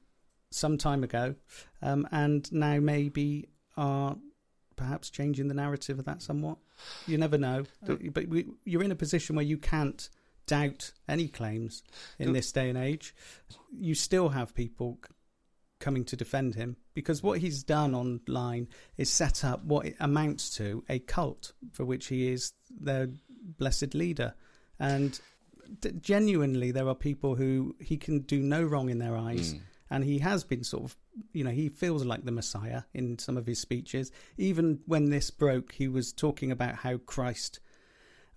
[0.50, 1.36] some time ago,
[1.82, 4.16] um, and now maybe are
[4.78, 6.58] perhaps changing the narrative of that somewhat.
[7.06, 10.10] You never know, Uh, but we, you're in a position where you can't
[10.46, 11.84] doubt any claims
[12.20, 13.14] in Do- this day and age.
[13.78, 15.00] You still have people
[15.80, 20.50] coming to defend him because what he's done online is set up what it amounts
[20.56, 23.10] to a cult for which he is their
[23.60, 24.34] blessed leader,
[24.80, 25.20] and
[25.82, 29.60] d- genuinely there are people who he can do no wrong in their eyes Mm.
[29.92, 30.98] and he has been sort of
[31.34, 35.30] you know he feels like the messiah in some of his speeches even when this
[35.32, 37.60] broke he was talking about how christ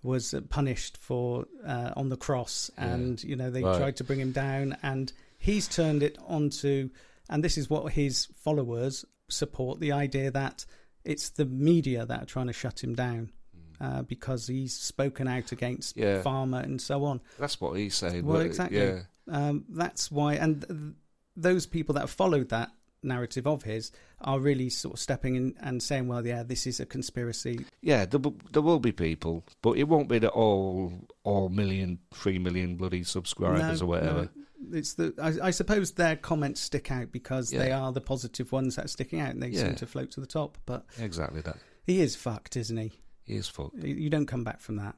[0.03, 2.93] was uh, punished for uh, on the cross Yeah.
[2.93, 3.77] and you know they Right.
[3.77, 6.89] tried to bring him down and he's turned it onto
[7.29, 10.65] and this is what his followers support the idea that
[11.05, 13.31] it's the media that are trying to shut him down
[13.79, 15.97] uh, because he's spoken out against.
[15.97, 16.21] Yeah.
[16.21, 18.25] pharma and so on That's what he's saying.
[18.25, 18.77] well, exactly.
[18.79, 19.01] Yeah.
[19.27, 20.95] Um, that's why, and
[21.41, 22.71] those people that have followed that
[23.03, 26.79] narrative of his are really sort of stepping in and saying, "Well, yeah, this is
[26.79, 30.93] a conspiracy." Yeah, there, will- there will be people, but it won't be the all
[31.23, 34.21] all million, three million bloody subscribers No, or whatever.
[34.23, 34.29] no.
[34.77, 35.13] It's the.
[35.19, 38.89] I, I suppose their comments stick out because they are the positive ones that are
[38.89, 39.61] sticking out, and they Yeah.
[39.63, 40.59] seem to float to the top.
[40.67, 41.57] But Exactly that.
[41.83, 42.91] he is fucked, isn't he?
[43.23, 43.77] He is fucked.
[43.83, 44.95] You- You don't come back from that.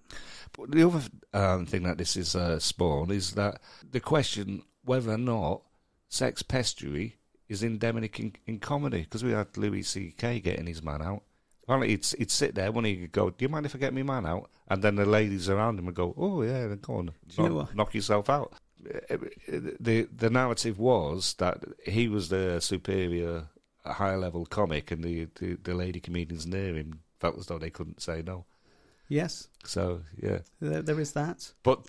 [0.57, 1.01] But the other
[1.33, 5.61] um, thing that this is uh, spawned is that the question whether or not
[6.13, 7.13] sex pestery
[7.49, 10.39] is endemic in, in comedy because we had Louis C.K.
[10.41, 11.23] getting his man out.
[11.63, 14.03] Apparently, he'd, he'd sit there when he'd go, "Do you mind if I get my
[14.03, 17.11] man out?" And then the ladies around him would go, "Oh yeah, then go on,
[17.37, 23.45] you know knock, yourself out." The the narrative was that he was the superior,
[23.85, 27.69] high level comic, and the, the, the lady comedians near him felt as though they
[27.69, 28.45] couldn't say no.
[29.09, 31.53] Yes, So yeah, there, there is that.
[31.63, 31.87] but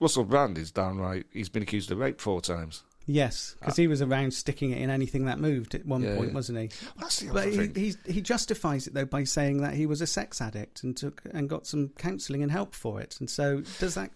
[0.00, 1.26] Russell Brand is downright.
[1.32, 2.82] He's been accused of rape four times.
[3.06, 6.28] Yes, because he was around sticking it in anything that moved at one Yeah, point,
[6.30, 6.34] yeah.
[6.34, 6.70] wasn't he?
[6.98, 7.74] That's the But other he, thing.
[7.74, 11.22] he's, he justifies it though by saying that he was a sex addict and took
[11.32, 13.16] and got some counselling and help for it.
[13.20, 14.10] And so does that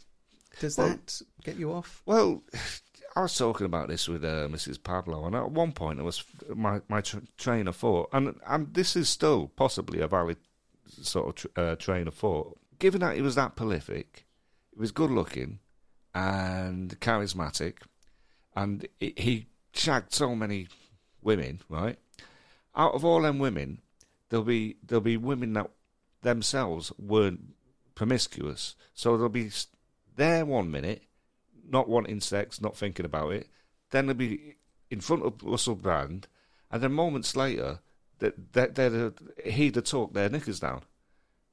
[0.61, 2.03] does Well- that get you off?
[2.07, 2.43] Well,
[3.17, 4.81] I was talking about this with uh, Mrs.
[4.83, 6.23] Pablo, and at one point it was
[6.55, 10.37] my my tr- train of thought, and and this is still possibly a valid
[11.03, 12.59] sort of tr- uh, train of thought.
[12.79, 14.25] Given that he was that prolific,
[14.73, 15.59] he was good looking
[16.15, 17.79] and charismatic,
[18.59, 20.67] and he- shagged so many
[21.23, 21.97] women, right?
[22.75, 23.81] Out of all them women,
[24.29, 25.71] there'll be there'll be women that
[26.23, 27.55] themselves weren't
[27.95, 29.51] promiscuous, so there'll be
[30.17, 31.03] there one minute
[31.71, 33.47] not wanting sex, not thinking about it.
[33.91, 34.57] Then they'll be
[34.91, 36.27] in front of Russell Brand,
[36.71, 37.79] and then moments later,
[38.19, 40.83] that that they'd, he'd have talked their knickers down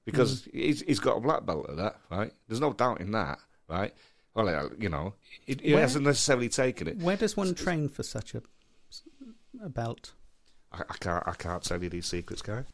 [0.05, 0.57] because hmm.
[0.57, 2.33] he's, he's got a black belt at that, right?
[2.47, 3.37] There's no doubt in that,
[3.67, 3.93] right?
[4.35, 5.13] Well, uh, you know,
[5.45, 6.97] he, he Where- hasn't necessarily taken it.
[6.97, 8.41] Where does one train for such a
[9.63, 10.11] a belt?
[10.71, 12.65] I, I can't, I can't tell you these secrets, Kai.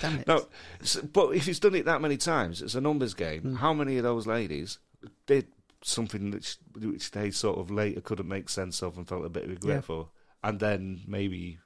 [0.00, 0.26] Damn it!
[0.28, 0.46] No,
[0.80, 3.56] s- but if he's done it that many times, it's a numbers game.
[3.56, 4.78] How many of those ladies
[5.26, 5.48] did
[5.82, 9.44] something which, which they sort of later couldn't make sense of and felt a bit
[9.44, 9.80] of regret Yeah.
[9.80, 10.08] for,
[10.44, 11.58] and then maybe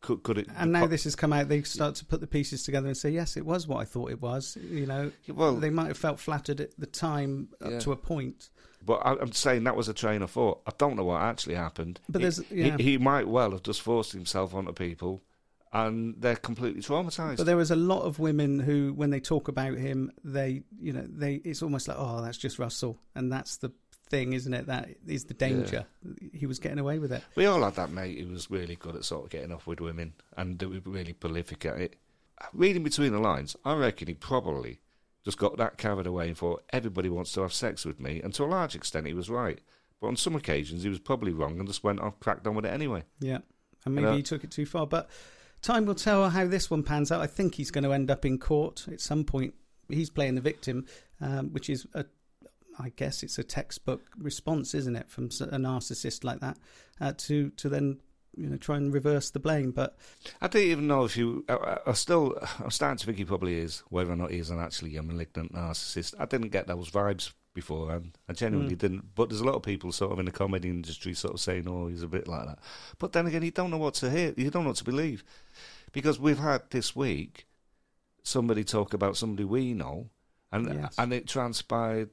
[0.00, 0.48] could could it?
[0.56, 1.48] And now this has come out.
[1.48, 4.10] They start to put the pieces together and say, "Yes, it was what I thought
[4.10, 7.78] it was." You know, Well- they might have felt flattered at the time up Yeah.
[7.80, 8.50] to a point.
[8.84, 10.62] But I, I'm saying that was a train of thought.
[10.66, 12.00] I don't know what actually happened.
[12.08, 12.76] But He- there's- he, yeah.
[12.78, 15.22] he, might well have just forced himself onto people,
[15.72, 17.36] and they're completely traumatized.
[17.36, 20.94] But there was a lot of women who, when they talk about him, they, you
[20.94, 23.70] know, they it's almost like, oh, that's just Russell, and that's the
[24.08, 24.66] thing, isn't it?
[24.66, 25.86] That is the danger.
[26.40, 27.22] He was getting away with it.
[27.34, 29.80] We all had that mate who was really good at sort of getting off with
[29.80, 31.96] women and they were really prolific at it.
[32.54, 34.80] Reading between the lines, I reckon he probably
[35.22, 38.22] just got that carried away and thought everybody wants to have sex with me.
[38.22, 39.60] And to a large extent, he was right.
[40.00, 42.64] But on some occasions, he was probably wrong and just went off, cracked on with
[42.64, 43.04] it anyway.
[43.18, 43.40] Yeah,
[43.84, 44.86] and maybe know- he took it too far.
[44.86, 45.10] But
[45.60, 47.20] time will tell how this one pans out.
[47.20, 49.52] I think he's going to end up in court at some point.
[49.90, 50.86] He's playing the victim,
[51.20, 52.06] um, which is a,
[52.78, 56.58] I guess it's a textbook response, isn't it, from a narcissist like that,
[57.00, 57.98] uh, to to then
[58.36, 59.70] you know try and reverse the blame.
[59.72, 59.96] But
[60.40, 61.44] I don't even know if you.
[61.48, 62.36] I, I- still.
[62.60, 65.52] I'm starting to think he probably is, whether or not he's an actually a malignant
[65.52, 66.14] narcissist.
[66.18, 68.16] I didn't get those vibes beforehand.
[68.28, 69.14] I genuinely didn't.
[69.16, 71.66] But there's a lot of people sort of in the comedy industry sort of saying,
[71.68, 72.60] "Oh, he's a bit like that."
[72.98, 74.32] But then again, you don't know what to hear.
[74.36, 75.24] You don't know what to believe,
[75.92, 77.46] because we've had this week
[78.22, 80.08] somebody talk about somebody we know,
[80.52, 80.94] and Yes.
[80.98, 82.10] and it transpired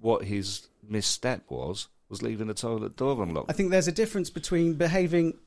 [0.00, 3.50] what his misstep was was leaving the toilet door unlocked.
[3.50, 5.38] I think there's a difference between behaving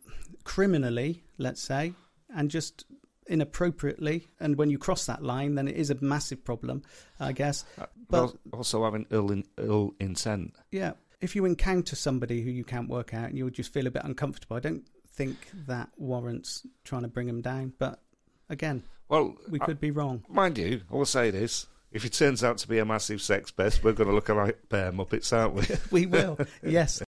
[0.43, 1.93] criminally, let's say,
[2.33, 2.85] and just
[3.27, 4.27] inappropriately.
[4.39, 6.83] And when you cross that line, then it is a massive problem,
[7.19, 7.65] I guess.
[7.79, 10.55] Uh, but But also having ill in, ill intent.
[10.71, 13.91] yeah, if you encounter somebody who you can't work out and you'll just feel a
[13.91, 15.37] bit uncomfortable, I don't think
[15.67, 17.73] that warrants trying to bring them down.
[17.77, 18.01] But
[18.49, 20.23] again, Well, we I- could be wrong.
[20.29, 23.51] mind you, I will say this: if it turns out to be a massive sex
[23.51, 25.63] pest, we're going to look like bear muppets, aren't we?
[25.91, 26.37] We will.
[26.63, 27.01] yes.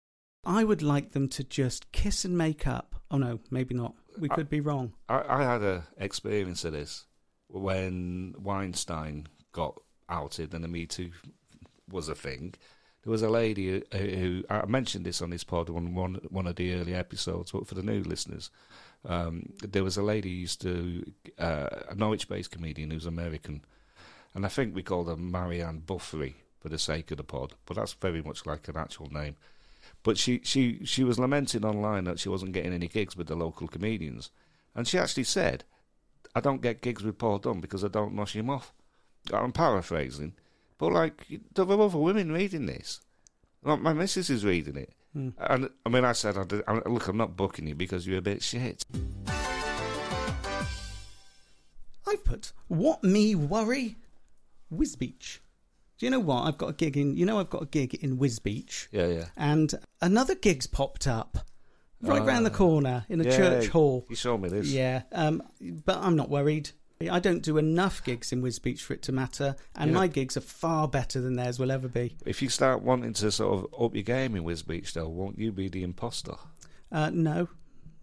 [0.46, 2.96] I would like them to just kiss and make up.
[3.10, 3.96] Oh no, maybe not.
[4.20, 4.94] We I- could be wrong.
[5.08, 7.06] I, I had a experience of this
[7.48, 11.12] when Weinstein got outed and the Me Too
[11.90, 12.54] was a thing.
[13.04, 16.48] There was a lady who, who I mentioned this on this pod on one one
[16.48, 18.50] of the early episodes, but for the new listeners,
[19.06, 21.04] um, there was a lady who used to
[21.38, 23.64] uh, a Norwich-based comedian who's American,
[24.34, 27.76] and I think we called her Marianne Buffery for the sake of the pod, but
[27.76, 29.36] that's very much like an actual name.
[30.02, 33.36] But she, she, she was lamenting online that she wasn't getting any gigs with the
[33.36, 34.32] local comedians.
[34.76, 35.64] And she actually said,
[36.36, 38.74] I don't get gigs with Paul Dunn because I don't nosh him off.
[39.32, 40.34] I'm paraphrasing.
[40.78, 43.00] But, like, there were other women reading this.
[43.64, 44.94] Like, my missus is reading it.
[45.14, 45.30] Hmm.
[45.38, 48.18] And, I mean, I said, I did, I, look, I'm not booking you because you're
[48.18, 48.84] a bit shit.
[52.06, 53.96] I've put what me worry,
[54.78, 55.40] Wisbech.
[56.00, 56.44] Do you know what?
[56.44, 57.16] I've got a gig in.
[57.16, 59.26] You know, I've got a gig in Wisbech, Yeah, yeah.
[59.38, 61.38] and another gig's popped up
[62.02, 62.56] right round the Ah.
[62.56, 64.06] corner in a Yeah, church hall.
[64.10, 64.68] You saw me this.
[64.72, 66.72] Yeah, um, but I'm not worried.
[67.12, 69.98] I don't do enough gigs in Wisbech for it to matter, and Yeah.
[69.98, 72.16] my gigs are far better than theirs will ever be.
[72.26, 75.52] If you start wanting to sort of up your game in Wisbech, though, won't you
[75.52, 76.36] be the imposter?
[76.92, 77.50] Uh, no,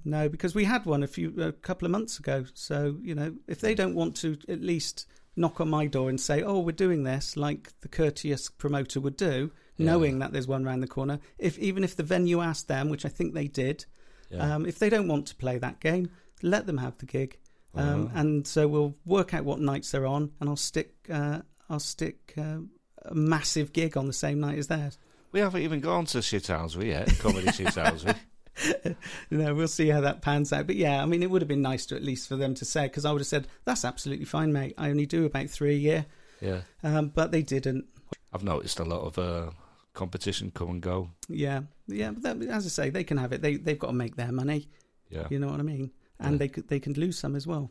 [0.05, 2.45] no, because we had one a few a couple of months ago.
[2.55, 5.07] So you know, if they don't want to at least
[5.37, 9.17] knock on my door and say, "Oh, we're doing this," like the courteous promoter would
[9.17, 9.87] do, Yeah.
[9.87, 11.21] knowing that there's one round the corner.
[11.39, 13.85] If even if the venue asked them, which I think they did,
[14.31, 14.55] Yeah.
[14.57, 16.11] um, if they don't want to play that game,
[16.43, 17.39] let them have the gig.
[17.75, 18.19] Um, Uh-huh.
[18.21, 22.35] And so we'll work out what nights they're on, and I'll stick uh, I'll stick
[22.37, 22.59] uh,
[23.03, 24.99] a massive gig on the same night as theirs.
[25.33, 28.17] We haven't even gone to Shithousery yet, Comedy Shithousery.
[28.85, 28.97] you
[29.39, 30.67] know, we'll see how that pans out.
[30.67, 32.65] But yeah, I mean, it would have been nice to at least for them to
[32.65, 34.75] say, because I would have said, that's absolutely fine, mate.
[34.79, 36.07] I only do about three a year.
[36.41, 36.61] Yeah.
[36.83, 37.87] Um, but they didn't.
[38.33, 39.51] I've noticed a lot of uh,
[39.95, 41.11] competition come and go.
[41.29, 41.63] Yeah.
[41.87, 42.11] Yeah.
[42.13, 43.43] But that, as I say, they can have it.
[43.43, 44.69] They, they've got to make their money.
[45.11, 45.27] Yeah.
[45.31, 45.91] You know what I mean?
[46.19, 46.39] And Yeah.
[46.39, 47.71] they could, they can lose some as well.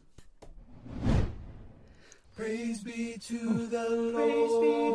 [2.35, 4.15] Praise be to the Lord.
[4.15, 4.91] Praise be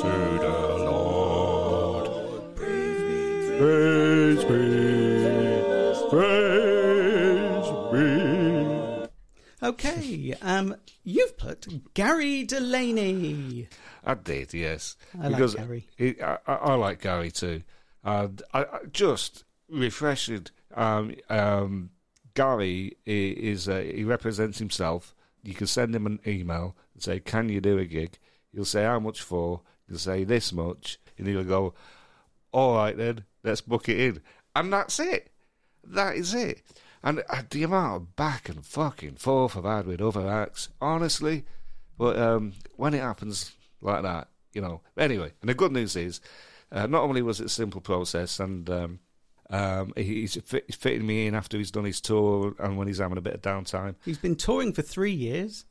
[0.00, 1.51] to the Lord.
[3.62, 6.10] Praise be.
[6.10, 9.08] Praise be.
[9.64, 10.34] Okay.
[10.42, 13.68] um, you've put Gary Delaney.
[14.04, 14.96] I did, yes.
[15.16, 15.86] I like Gary.
[15.96, 17.62] He, I, I I like Gary too.
[18.02, 20.46] And I, I just refreshing.
[20.74, 21.90] Um, um,
[22.34, 25.14] Gary is uh, he represents himself.
[25.44, 28.18] You can send him an email and say, "Can you do a gig?"
[28.52, 29.60] He'll say how much for.
[29.88, 31.74] He'll say this much, and he'll go,
[32.52, 34.22] "All right then, let's book it in,"
[34.54, 35.30] and that's it.
[35.84, 36.62] That is it.
[37.02, 41.44] And uh, the amount of back and fucking forth I've had with other acts, honestly.
[41.98, 44.80] But um, when it happens like that, you know.
[44.96, 46.20] Anyway, and the good news is,
[46.70, 49.00] uh, not only was it a simple process, and um,
[49.50, 53.18] um, he's fit, fitting me in after he's done his tour and when he's having
[53.18, 53.96] a bit of downtime.
[54.04, 55.64] He's been touring for three years.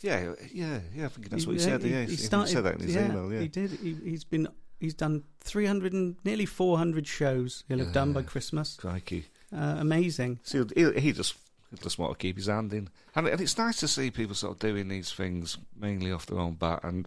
[0.00, 1.04] Yeah, yeah, yeah.
[1.04, 1.82] I think that's what he, Yeah, said.
[1.84, 3.32] Yeah, he, started- said that in his yeah, email.
[3.32, 3.70] Yeah, he did.
[3.72, 4.48] He, he's been
[4.82, 7.64] he's done three hundred and nearly four hundred shows.
[7.68, 8.76] He'll have done by Christmas.
[8.76, 9.24] crikey.
[9.54, 10.40] Uh, amazing.
[10.42, 11.34] So he, he just
[11.70, 14.34] he just want to keep his hand in, and, and it's nice to see people
[14.34, 17.06] sort of doing these things mainly off their own bat and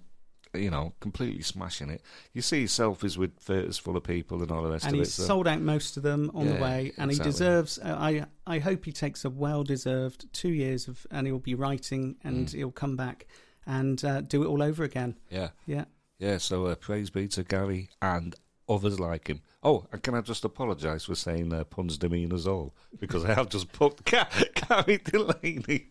[0.54, 2.02] you know completely smashing it.
[2.34, 5.10] You see selfies with theatres full of people and all the rest and of he's
[5.10, 5.12] it.
[5.14, 7.32] so- sold out most of them on the way, and exactly.
[7.32, 7.80] he deserves.
[7.80, 11.56] Uh, I I hope he takes a well deserved two years of, and he'll be
[11.56, 12.54] writing, and Mm.
[12.54, 13.26] he'll come back
[13.68, 15.18] and uh, do it all over again.
[15.32, 15.86] yeah, Yeah.
[16.20, 16.38] Yeah.
[16.38, 18.36] So uh, praise be to Gary and
[18.68, 19.42] others like him.
[19.64, 23.34] Oh, and can I just apologise for saying uh, puns demean us all because I
[23.34, 24.28] have just put Ga-
[24.68, 25.88] Gary Delaney.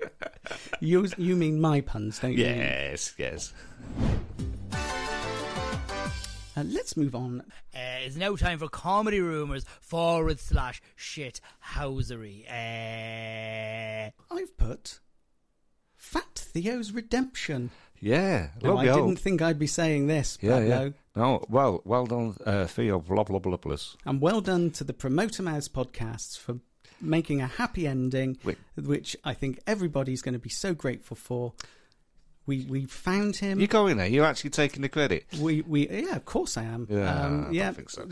[0.80, 2.44] You you mean my puns, don't you?
[2.44, 3.54] Yes, yes.
[6.56, 7.40] Uh, let's move on.
[7.74, 11.40] Uh, it's now time for comedy rumors forward slash shit
[11.74, 12.44] housery.
[12.48, 15.00] Uh, I've put
[15.96, 17.70] Fat Theo's Redemption.
[18.00, 20.76] Yeah, love I didn't think I'd be saying this, Yeah, yeah.
[20.76, 20.94] Pablo.
[21.16, 23.96] No, well, well done, uh, Theo Blobloblobulus.
[24.04, 26.58] And well done to the Promoter Mouths podcasts for
[27.00, 28.58] making a happy ending, Wait.
[28.76, 31.52] which I think everybody's going to be so grateful for.
[32.46, 33.58] We we found him.
[33.58, 34.06] You're going there.
[34.06, 35.24] You're actually taking the credit.
[35.40, 36.86] we we yeah, of course I am.
[36.90, 37.64] Yeah, um, I yeah.
[37.72, 38.08] don't think so.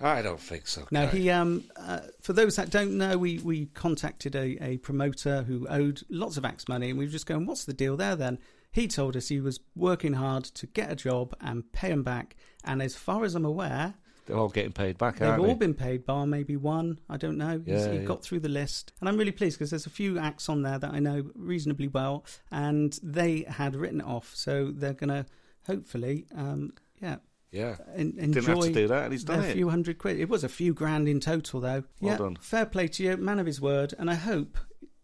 [0.00, 0.86] I don't think so.
[0.90, 5.44] Now he um uh, for those that don't know, we we contacted a, a promoter
[5.44, 8.16] who owed lots of acts money, and we were just going, "What's the deal there?"
[8.16, 8.38] Then
[8.74, 12.34] He told us he was working hard to get a job and pay him back.
[12.64, 13.94] And as far as I'm aware,
[14.26, 15.54] They're all getting paid back, they've all they?
[15.54, 16.98] been paid, bar maybe one.
[17.08, 17.62] I don't know.
[17.64, 18.02] Yeah, he yeah.
[18.04, 18.92] got through the list.
[19.00, 21.86] And I'm really pleased because there's a few acts on there that I know reasonably
[21.88, 22.24] well.
[22.50, 24.32] And they had written it off.
[24.34, 25.26] So they're going to
[25.68, 27.16] hopefully, um, yeah,
[27.52, 27.76] Yeah.
[27.94, 29.52] en- Didn't enjoy have to do that, and he's done their it.
[29.52, 30.18] A few hundred quid.
[30.18, 31.84] It was a few grand in total, though.
[32.00, 32.36] Well yeah, done.
[32.40, 33.94] fair play to you, man of his word.
[33.98, 34.58] And I hope,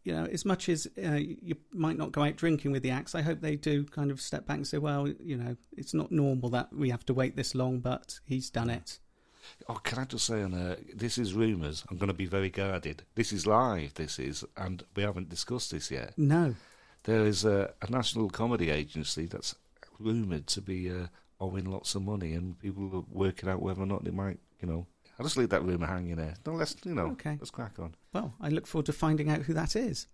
[0.04, 3.14] you know, as much as uh, you might not go out drinking with the axe,
[3.14, 6.10] I hope they do kind of step back and say, well, you know, it's not
[6.10, 8.98] normal that we have to wait this long, but he's done it.
[9.68, 11.84] Oh, can I just say on uh, this is rumours.
[11.90, 13.02] I'm going to be very guarded.
[13.14, 13.94] This is live.
[13.94, 16.16] This is, and we haven't discussed this yet.
[16.16, 16.54] No.
[17.04, 19.54] There is a, a national comedy agency that's
[19.98, 21.06] rumoured to be uh,
[21.40, 24.68] owing lots of money, and people are working out whether or not they might, you
[24.68, 24.86] know.
[25.20, 26.32] I'll just leave that rumour hanging there.
[26.46, 27.36] No, let's, you know, Okay.
[27.38, 27.94] let's crack on.
[28.14, 30.06] Well, I look forward to finding out who that is.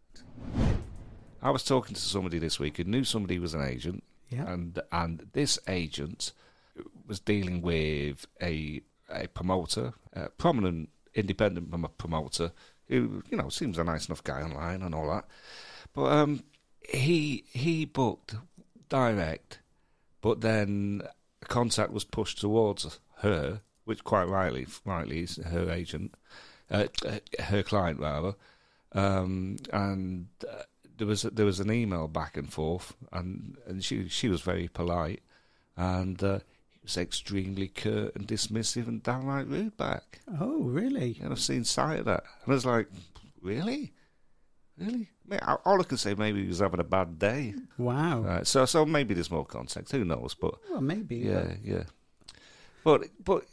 [1.40, 4.50] I was talking to somebody this week who knew somebody was an agent, Yeah.
[4.52, 6.32] and and this agent
[7.06, 12.50] was dealing with a a promoter, a prominent independent promoter
[12.88, 15.26] who you know seems a nice enough guy online and all that,
[15.92, 16.42] but um
[16.88, 18.34] he he booked
[18.88, 19.60] direct,
[20.20, 21.02] but then
[21.44, 26.14] contact was pushed towards her, which quite rightly rightly is her agent,
[26.70, 26.84] uh,
[27.40, 28.34] her client rather,
[28.92, 30.26] um, and.
[30.46, 30.62] Uh,
[30.98, 34.66] there was there was an email back and forth, and, and she she was very
[34.66, 35.20] polite,
[35.76, 36.38] and uh,
[36.70, 40.20] he was extremely curt and dismissive and downright rude back.
[40.40, 41.18] Oh, really?
[41.22, 42.88] And I've seen sight of that, and I was like,
[43.42, 43.92] really,
[44.78, 45.10] really.
[45.66, 47.52] All I can say, maybe he was having a bad day.
[47.76, 48.20] Wow.
[48.22, 49.92] Right, so so maybe there's more context.
[49.92, 50.34] Who knows?
[50.34, 51.16] But Well, maybe.
[51.16, 51.82] yeah, yeah.
[52.86, 53.46] But but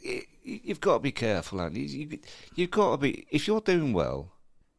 [0.44, 2.18] you've got to be careful, and you, you
[2.54, 3.26] you've got to be.
[3.32, 4.30] If you're doing well,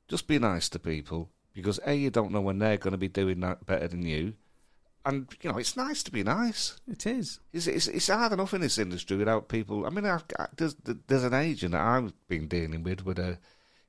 [0.08, 3.10] just be nice to people because a you don't know when they're going to be
[3.10, 4.36] doing that better than you,
[5.06, 6.80] and you know it's nice to be nice.
[6.88, 7.42] It is.
[7.52, 9.86] It's it's, it's hard enough in this industry without people.
[9.86, 10.78] I mean, I've, I, there's
[11.08, 13.38] there's an agent that I've been dealing with with a.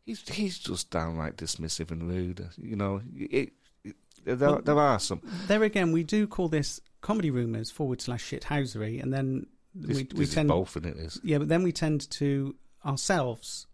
[0.05, 2.45] He's he's just downright dismissive and rude.
[2.57, 3.53] You know, it,
[3.85, 3.95] it,
[4.25, 5.21] there, Well, there are some.
[5.47, 9.47] There again, we do call this comedy rumours forward slash shithousery, and then
[9.79, 11.21] This, we, this we is tend both, and it is.
[11.23, 12.55] Yeah, but then we tend to
[12.85, 13.67] ourselves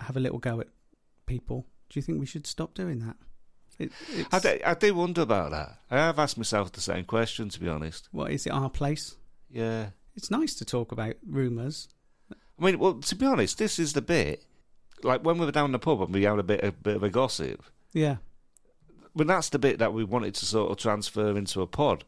[0.00, 0.68] have a little go at
[1.26, 1.66] people.
[1.90, 3.16] Do you think we should stop doing that?
[3.78, 5.78] It, it's, I do, I do wonder about that.
[5.90, 8.08] I have asked myself the same question, to be honest.
[8.12, 8.50] what is it?
[8.50, 9.16] Our place?
[9.50, 9.90] Yeah.
[10.16, 11.88] It's nice to talk about rumours.
[12.30, 14.44] I mean, well, to be honest, this is the bit.
[15.04, 17.02] Like when we were down the pub and we had a bit, a bit of
[17.04, 17.62] a gossip.
[17.92, 18.16] Yeah,
[19.14, 22.04] But that's the bit that we wanted to sort of transfer into a pod.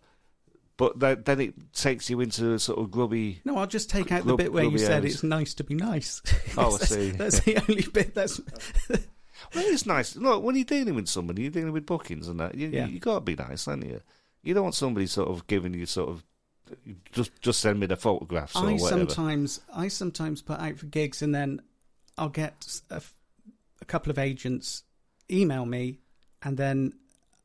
[0.80, 3.42] But then, then it takes you into a sort of grubby.
[3.44, 5.16] no, I'll just take out the bit where you said areas.
[5.16, 6.22] it's nice to be nice.
[6.56, 7.10] Oh, I see.
[7.10, 8.40] That's the only bit that's.
[9.54, 10.16] Well, it's nice.
[10.16, 12.54] Look, when you're dealing with somebody, you're dealing with bookings and that.
[12.54, 12.86] You Yeah.
[12.86, 14.00] you got to be nice, haven't you?
[14.42, 16.24] You don't want somebody sort of giving you sort of
[17.12, 18.88] just just send me the photographs or I whatever.
[19.10, 21.62] sometimes I sometimes put out for gigs and then
[22.16, 24.84] I'll get a couple of agents
[25.30, 25.98] email me
[26.42, 26.92] and then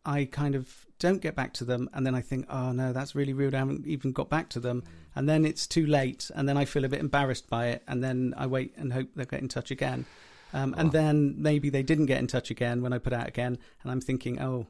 [0.05, 3.15] I kind of don't get back to them and then I think oh no that's
[3.15, 4.83] really rude I haven't even got back to them
[5.15, 8.03] and then it's too late and then I feel a bit embarrassed by it and
[8.03, 10.05] then I wait and hope they'll get in touch again
[10.53, 13.57] um, and then maybe they didn't get in touch again when I put out again
[13.83, 14.67] and I'm thinking oh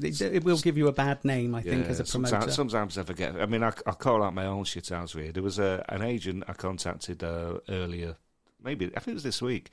[0.00, 2.98] it, it will give you a bad name I think as a promoter Sometimes, sometimes
[2.98, 3.34] I forget.
[3.40, 5.32] I mean, I, I call out my own shit house here.
[5.32, 8.16] There was a, an agent I contacted uh, earlier,
[8.62, 9.70] maybe, I think it was this week,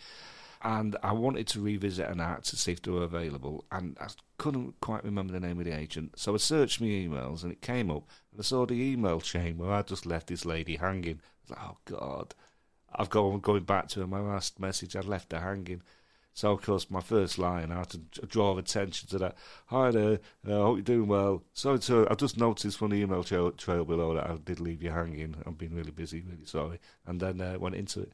[0.67, 4.07] and I wanted to revisit an act to see if they were available, and I
[4.37, 6.19] couldn't quite remember the name of the agent.
[6.19, 8.03] So I searched my emails, and it came up,
[8.33, 11.21] and I saw the email chain where I just left this lady hanging.
[11.21, 12.35] I was like, oh, God.
[12.93, 15.83] I've gone going back to her, my last message, I'd left her hanging.
[16.33, 19.37] So, of course, my first line, I had to draw attention to that.
[19.67, 21.43] Hi there, uh, I hope you're doing well.
[21.53, 24.83] Sorry to, I just noticed from the email trail, trail below that I did leave
[24.83, 25.35] you hanging.
[25.45, 26.79] I've been really busy, really sorry.
[27.05, 28.11] And then uh, went into it.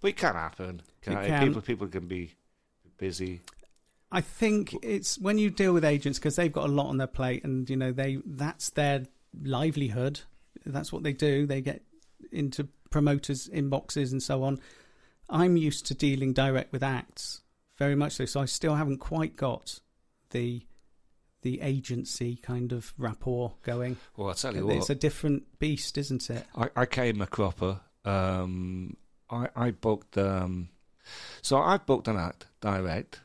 [0.00, 0.82] But it can happen.
[1.02, 1.28] Can It it?
[1.28, 1.46] can.
[1.46, 2.32] People, people can be
[2.98, 3.40] busy.
[4.12, 7.06] I think it's when you deal with agents because they've got a lot on their
[7.06, 9.04] plate, and you know they that's their
[9.42, 10.20] livelihood.
[10.64, 11.46] That's what they do.
[11.46, 11.82] They get
[12.32, 14.60] into promoters' inboxes and so on.
[15.28, 17.42] I'm used to dealing direct with acts,
[17.78, 18.24] very much so.
[18.26, 19.80] So I still haven't quite got
[20.30, 20.62] the
[21.42, 23.96] the agency kind of rapport going.
[24.16, 24.76] Well, I'll tell you what.
[24.76, 26.44] It's a different beast, isn't it?
[26.56, 27.80] I, I came a cropper.
[28.04, 28.96] Um,
[29.30, 30.16] I, I booked.
[30.18, 30.68] Um,
[31.42, 33.20] so I booked an act direct.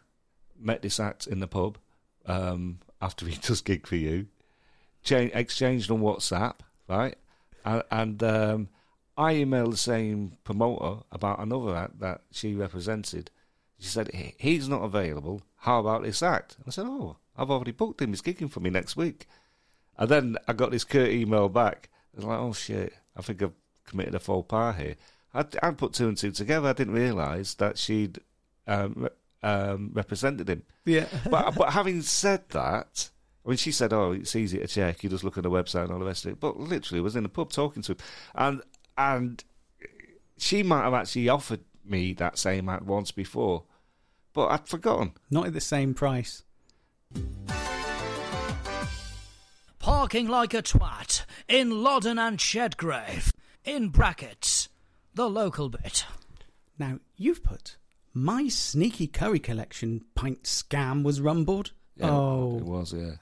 [0.60, 1.78] Met this act in the pub
[2.26, 4.28] um, after he does gig for you.
[5.04, 6.56] Cha- exchanged on WhatsApp,
[6.88, 7.16] right?
[7.66, 8.70] And, and um,
[9.18, 13.32] I emailed the same promoter about another act that she represented.
[13.80, 15.41] She said he's not available.
[15.58, 16.58] How about this act?
[16.68, 18.10] I said, oh, I've already booked him.
[18.10, 19.28] He's gigging for me next week.
[19.97, 21.89] And then I got this curt email back.
[22.14, 23.54] I was like, oh shit, I think I've
[23.86, 24.95] committed a faux pas here.
[25.34, 26.69] I, I put two and two together.
[26.69, 28.19] I didn't realise that she'd
[28.67, 29.07] um,
[29.43, 30.63] um, represented him.
[30.86, 31.07] Yeah.
[31.29, 33.09] But, but having said that,
[33.45, 35.03] I mean, she said, "Oh, it's easy to check.
[35.03, 37.03] You just look at the website and all the rest of it." But literally, I
[37.03, 37.97] was in the pub talking to him,
[38.36, 38.61] and
[38.97, 39.43] and
[40.38, 43.63] she might have actually offered me that same act once before,
[44.34, 45.13] but I'd forgotten.
[45.29, 46.43] Not at the same price.
[49.79, 53.32] Parking like a twat in Loddon and Chedgrave.
[53.63, 54.61] In brackets,
[55.14, 56.05] the local bit.
[56.78, 57.78] Now, you've put
[58.14, 61.72] my sneaky curry collection pint scam was rumbled.
[61.95, 63.16] Yeah, it oh, was yeah.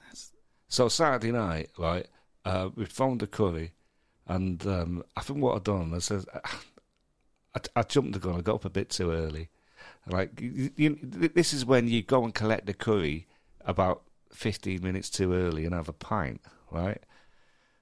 [0.68, 2.06] So Saturday night, right?
[2.44, 3.72] Uh, we found a curry,
[4.26, 6.24] and um, I think what I'd done, I said,
[7.54, 8.36] I, I jumped the gun.
[8.36, 9.50] I got up a bit too early.
[10.06, 13.26] Like you, you, this is when you go and collect the curry
[13.62, 17.02] about fifteen minutes too early and have a pint, right?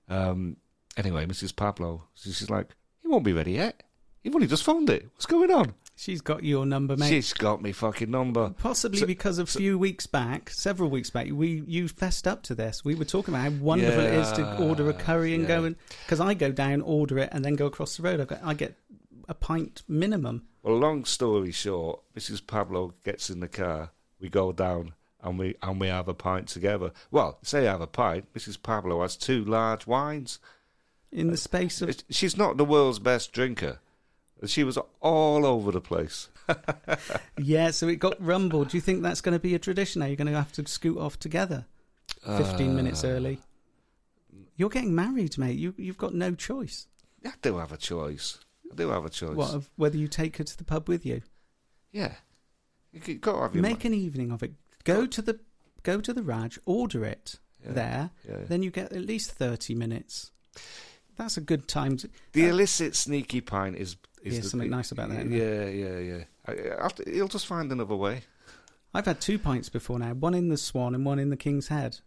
[0.08, 0.56] Um,
[0.96, 1.54] anyway, Mrs.
[1.54, 3.82] Pablo, she's like, "You won't be ready yet.
[4.28, 5.08] You've only just found it.
[5.14, 7.08] What's going on?" she's got your number, mate.
[7.08, 8.50] She's got me fucking number.
[8.58, 12.54] Possibly So- because a few weeks back, several weeks back, we you fessed up to
[12.54, 12.84] this.
[12.84, 15.66] We were talking about how wonderful it is to order a curry and go yeah.
[15.68, 18.20] and because I go down, order it, and then go across the road.
[18.20, 18.76] I get, I get
[19.28, 20.46] a pint minimum.
[20.62, 22.46] Well, long story short, Mrs.
[22.46, 23.90] Pablo gets in the car.
[24.20, 26.92] We go down and we and we have a pint together.
[27.10, 28.32] Well, say I have a pint.
[28.34, 28.62] Mrs.
[28.62, 30.38] Pablo has two large wines.
[31.10, 33.80] In the space of She's not the world's best drinker.
[34.46, 36.28] She was all over the place.
[37.38, 38.68] yeah, so it got rumbled.
[38.68, 40.00] Do you think that's going to be a tradition?
[40.00, 41.66] Now you're going to have to scoot off together,
[42.24, 43.40] fifteen minutes Uh, early.
[44.56, 45.58] You're getting married, mate.
[45.58, 46.86] You you've got no choice.
[47.24, 48.38] I do have a choice.
[48.70, 49.36] I do have a choice.
[49.36, 51.22] What of whether you take her to the pub with you?
[51.92, 52.14] Yeah.
[52.92, 54.52] You have your Make an evening of it.
[54.84, 55.38] Go to the
[55.82, 58.10] go to the Raj, order it Yeah, there.
[58.28, 58.36] yeah.
[58.48, 60.30] Then you get at least thirty minutes.
[61.16, 61.96] That's a good time.
[61.98, 63.96] To, The uh, illicit sneaky pint is.
[64.34, 66.24] Yeah, the- something nice about that, Yeah, yeah, yeah.
[66.46, 68.22] I, he'll just find another way.
[68.94, 70.14] I've had two pints before now.
[70.14, 71.98] One in the Swan and one in the King's Head.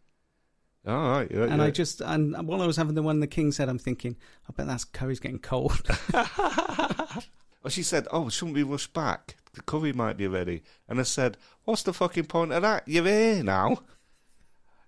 [0.87, 1.29] All right.
[1.29, 1.65] Yeah, And yeah.
[1.65, 4.15] I just and while I was having the one in the King's Head, I'm thinking,
[4.49, 5.81] I bet that's curry's getting cold.
[7.63, 9.35] Well, she said, "Oh, shouldn't we rush back?
[9.53, 12.87] The curry might be ready." And I said, "What's the fucking point of that?
[12.87, 13.83] You're here now.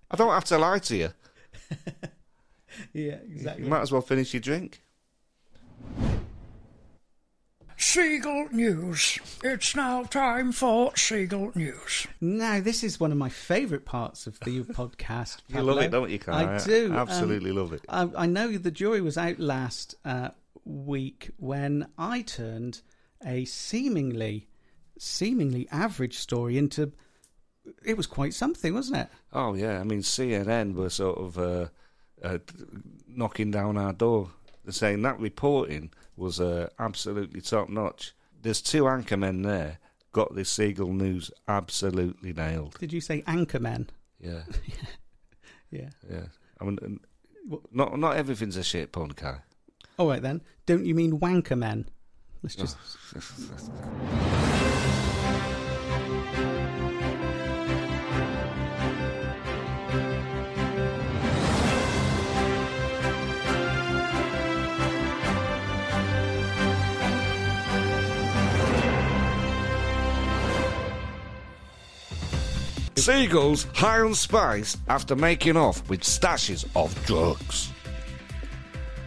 [0.09, 1.09] I don't have to lie to you.
[2.93, 3.65] yeah, exactly.
[3.65, 4.81] You might as well finish your drink."
[7.83, 9.19] Seagull News.
[9.43, 12.07] It's now time for Seagull News.
[12.21, 15.41] Now, this is one of my favourite parts of the podcast.
[15.49, 16.55] You love it, don't you, Kai?
[16.55, 16.87] I do.
[16.87, 17.81] Um, Absolutely love it.
[17.89, 20.29] I, I know the jury was out last uh,
[20.63, 22.81] week when I turned
[23.23, 24.47] a seemingly,
[24.97, 26.93] seemingly average story into.
[27.85, 29.07] It was quite something, wasn't it?
[29.33, 31.67] Oh yeah, I mean CNN were sort of uh,
[32.23, 32.39] uh,
[33.07, 34.29] knocking down our door,
[34.69, 38.13] saying that reporting was uh, absolutely top notch.
[38.41, 39.79] There's two anchormen there
[40.13, 42.77] got this Seagull News absolutely nailed.
[42.79, 43.89] Did you say anchormen?
[44.19, 44.43] Yeah,
[45.71, 45.89] Yeah.
[46.09, 46.25] yeah.
[46.61, 46.99] I mean,
[47.71, 49.39] not not everything's a shit pun, Kai.
[49.97, 50.41] All right then.
[50.65, 51.87] Don't you mean wankermen?
[52.41, 52.77] Let's just.
[73.03, 77.69] Seagulls high on spice after making off with stashes of drugs.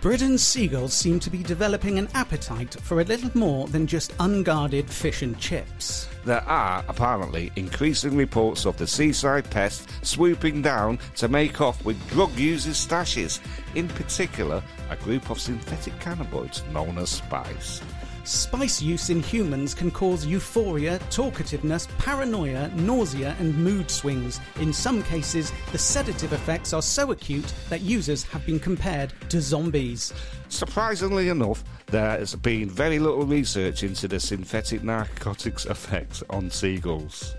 [0.03, 4.91] Britain's seagulls seem to be developing an appetite for a little more than just unguarded
[4.91, 6.09] fish and chips.
[6.27, 11.97] There are apparently increasing reports of the seaside pest swooping down to make off with
[12.11, 13.41] drug users' stashes,
[13.77, 17.81] in particular, a group of synthetic cannabinoids known as spice.
[18.27, 24.41] Spice use in humans can cause euphoria, talkativeness, paranoia, nausea, and mood swings.
[24.59, 29.41] In some cases, the sedative effects are so acute that users have been compared to
[29.41, 30.12] zombies.
[30.49, 37.37] Surprisingly enough, there has been very little research into the synthetic narcotics effects on seagulls.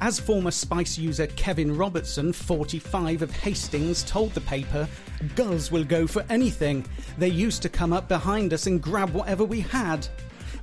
[0.00, 4.88] As former Spice user Kevin Robertson, 45 of Hastings, told the paper,
[5.34, 6.84] Gulls will go for anything.
[7.16, 10.06] They used to come up behind us and grab whatever we had.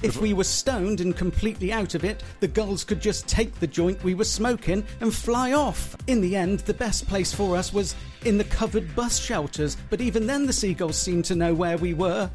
[0.03, 3.67] If we were stoned and completely out of it, the gulls could just take the
[3.67, 5.95] joint we were smoking and fly off.
[6.07, 10.01] In the end, the best place for us was in the covered bus shelters, but
[10.01, 12.29] even then the seagulls seemed to know where we were.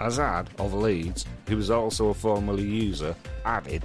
[0.00, 3.14] Azad of Leeds, who was also a formerly user,
[3.44, 3.82] added,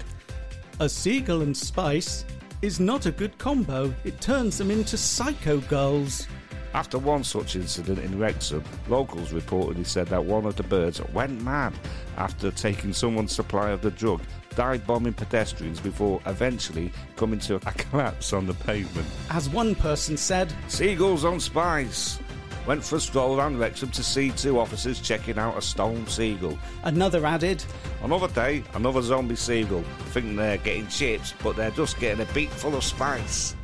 [0.79, 2.25] A seagull and spice
[2.61, 3.93] is not a good combo.
[4.03, 6.27] It turns them into psycho gulls.
[6.73, 11.41] After one such incident in Wrexham, locals reportedly said that one of the birds went
[11.41, 11.73] mad
[12.17, 14.21] after taking someone's supply of the drug,
[14.55, 19.07] dive bombing pedestrians before eventually coming to a collapse on the pavement.
[19.31, 22.19] As one person said, Seagulls on spice.
[22.67, 26.57] Went for a stroll around Wrexham to see two officers checking out a stone seagull.
[26.83, 27.63] another added,
[28.03, 29.83] Another day, another zombie seagull.
[30.11, 33.55] Think they're getting chips, but they're just getting a beak full of spice.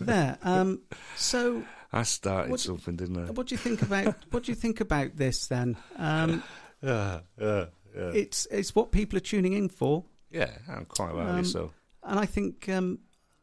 [0.00, 0.36] there.
[0.42, 0.80] Um,
[1.16, 1.62] so,
[1.92, 3.30] I started What- something, didn't I?
[3.30, 5.76] what do you think about what do you think about this then?
[5.96, 6.42] Um,
[6.82, 11.70] it's it's what people are tuning in for, Yeah, I'm quite rightly Um, so.
[12.02, 12.98] and I think, um,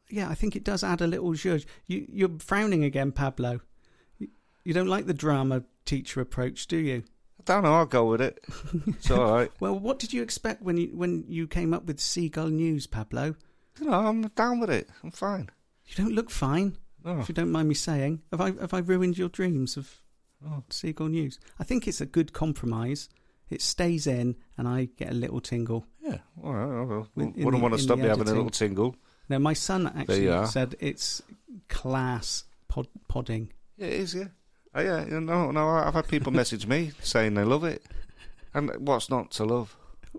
[0.09, 1.65] yeah, I think it does add a little zhuzh.
[1.87, 3.59] You you're frowning again, Pablo.
[4.17, 4.27] You,
[4.63, 7.03] you don't like the drama teacher approach, do you?
[7.39, 8.43] I don't know, I'll go with it.
[8.87, 9.51] It's all right.
[9.59, 13.35] Well, what did you expect when you when you came up with Seagull News, Pablo?
[13.79, 14.89] You know, I'm down with it.
[15.03, 15.49] I'm fine.
[15.87, 16.77] You don't look fine.
[17.05, 17.19] Oh.
[17.21, 20.01] If you don't mind me saying, have I have I ruined your dreams of
[20.45, 20.63] Oh.
[20.69, 21.37] Seagull News?
[21.59, 23.09] I think it's a good compromise.
[23.49, 25.85] It stays in, and I get a little tingle.
[26.01, 27.05] Yeah, all right.
[27.15, 28.95] With- in Wouldn't the- want to stop me having a little tingle.
[29.29, 31.21] Now, my son actually said it's
[31.67, 33.51] class pod, podding.
[33.77, 34.27] Yeah, it is, yeah.
[34.73, 37.83] Oh, yeah, you know, no, I've had people message me saying they love it.
[38.53, 39.75] And what's not to love?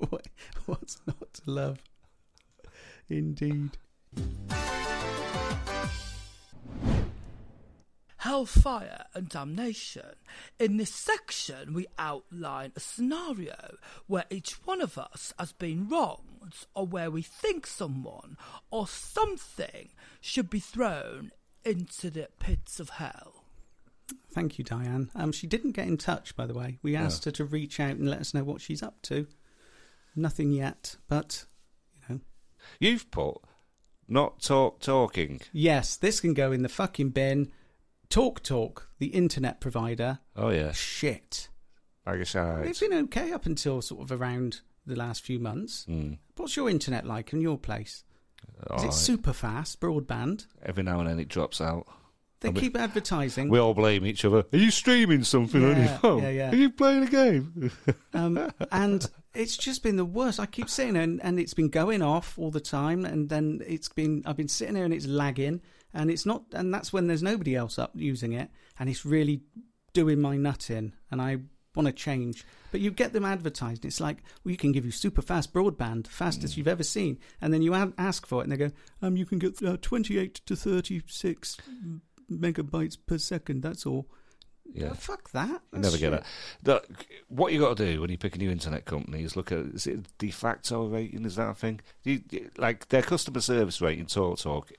[0.08, 0.26] What,
[0.66, 1.78] what's not to love?
[3.08, 3.70] Indeed.
[8.20, 10.14] Hellfire and Damnation.
[10.58, 16.66] In this section, we outline a scenario where each one of us has been wronged,
[16.74, 18.36] or where we think someone
[18.70, 19.88] or something
[20.20, 21.32] should be thrown
[21.64, 23.44] into the pits of hell.
[24.32, 25.10] Thank you, Diane.
[25.14, 26.78] Um, she didn't get in touch, by the way.
[26.82, 29.28] We asked her to reach out and let us know what she's up to.
[30.14, 31.46] Nothing yet, but
[32.08, 32.20] you know,
[32.78, 33.38] You've put
[34.08, 35.40] not talk talking.
[35.52, 37.50] yes, this can go in the fucking bin.
[38.11, 40.72] Talk Talk, the internet provider, Oh, yeah.
[40.72, 41.48] shit.
[42.04, 42.62] I guess I.
[42.62, 45.86] It's been okay up until sort of around the last few months.
[45.88, 48.02] Mm, What's your internet like in your place?
[48.76, 50.46] Is it super fast, broadband?
[50.62, 51.86] Every now and then it drops out.
[52.40, 53.48] They I mean, keep advertising.
[53.50, 54.44] We all blame each other.
[54.52, 56.22] Are you streaming something on your phone?
[56.22, 56.50] yeah, yeah.
[56.50, 57.70] Are you playing a game?
[58.12, 60.40] Um, and it's just been the worst.
[60.40, 63.04] I keep sitting there and, and it's been going off all the time.
[63.04, 65.61] And then it's been, I've been sitting there and it's lagging.
[65.93, 68.51] And it's not, and that's when there's nobody else up using it.
[68.78, 69.43] And it's really
[69.93, 70.95] doing my nut in.
[71.11, 71.38] And I
[71.74, 72.45] want to change.
[72.72, 73.84] But you get them advertised.
[73.84, 77.18] It's like, we can give you super fast broadband, fastest you've ever seen.
[77.41, 78.70] And then you ask for it and they go,
[79.03, 81.57] um, you can get uh, 28 to 36
[82.30, 83.62] megabytes per second.
[83.62, 84.07] That's all.
[84.72, 84.93] yeah.
[84.93, 85.62] Fuck that.
[85.72, 86.24] That's never get that.
[86.64, 89.51] Look, what you got to do when you pick a new internet company is look
[89.53, 91.24] at is it de facto rating?
[91.24, 91.80] Is that a thing?
[92.05, 92.20] You,
[92.57, 94.70] like their customer service rating, Talk Talk,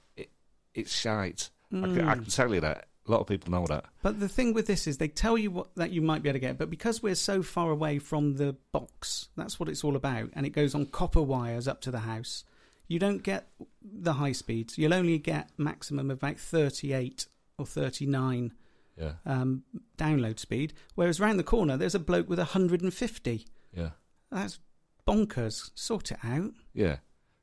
[0.73, 1.49] it's shite.
[1.73, 2.87] I, can, I can tell you that.
[3.07, 3.85] A lot of people know that.
[4.03, 6.35] But the thing with this is they tell you what that you might be able
[6.35, 9.95] to get, but because we're so far away from the box, that's what it's all
[9.95, 12.43] about, and it goes on copper wires up to the house.
[12.87, 13.47] You don't get
[13.81, 14.77] the high speeds.
[14.77, 17.25] You'll only get maximum of about thirty-eight
[17.57, 18.53] or thirty-nine
[18.97, 19.63] Yeah, um,
[19.97, 20.73] download speed.
[20.95, 23.47] Whereas round the corner, there's a bloke with hundred and fifty.
[23.75, 23.91] yeah,
[24.31, 24.59] That's
[25.07, 25.71] bonkers.
[25.73, 26.51] Sort it out.
[26.73, 26.97] yeah.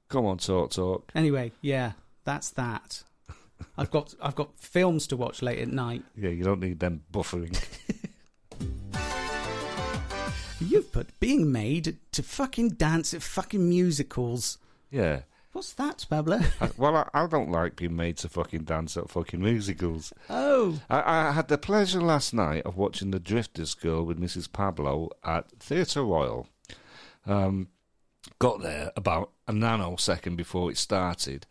[0.09, 1.11] Come on, Talk Talk.
[1.15, 1.93] Anyway, yeah,
[2.25, 3.03] that's that.
[3.77, 6.05] I've got I've got films to watch late at night.
[6.17, 7.57] Yeah, you don't need them buffering.
[10.61, 14.59] You've put being made to fucking dance at fucking musicals.
[14.91, 15.21] yeah.
[15.53, 16.41] What's that, Pablo?
[16.61, 20.13] I, well, I, I don't like being made to fucking dance at fucking musicals.
[20.29, 24.53] Oh, I, I had the pleasure last night of watching The Drifters Girl with Mrs.
[24.53, 26.47] Pablo at Theatre Royal.
[27.27, 27.69] Um,
[28.39, 31.47] got there about a nanosecond before it started,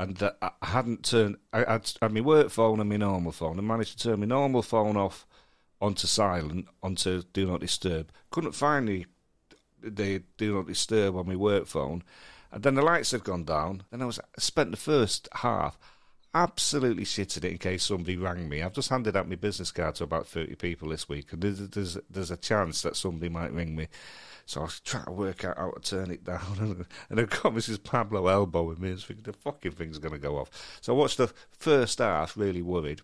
[0.00, 1.36] and uh, I hadn't turned.
[1.52, 4.26] I had, had my work phone and my normal phone, and managed to turn my
[4.26, 5.26] normal phone off
[5.78, 8.10] onto silent, onto Do Not Disturb.
[8.30, 9.04] Couldn't find the,
[9.82, 12.02] the Do Not Disturb on my work phone.
[12.50, 13.82] And then the lights had gone down.
[13.90, 15.78] Then I was spent the first half
[16.34, 18.62] absolutely shitted it in case somebody rang me.
[18.62, 21.58] I've just handed out my business card to about 30 people this week, and there's,
[21.68, 23.88] there's, there's a chance that somebody might ring me.
[24.46, 26.86] So I was trying to work out how to turn it down.
[27.10, 27.82] And I've got Mrs.
[27.82, 30.78] Pablo elbowing me and thinking the fucking thing's going to go off.
[30.80, 33.02] So I watched the first half, really worried.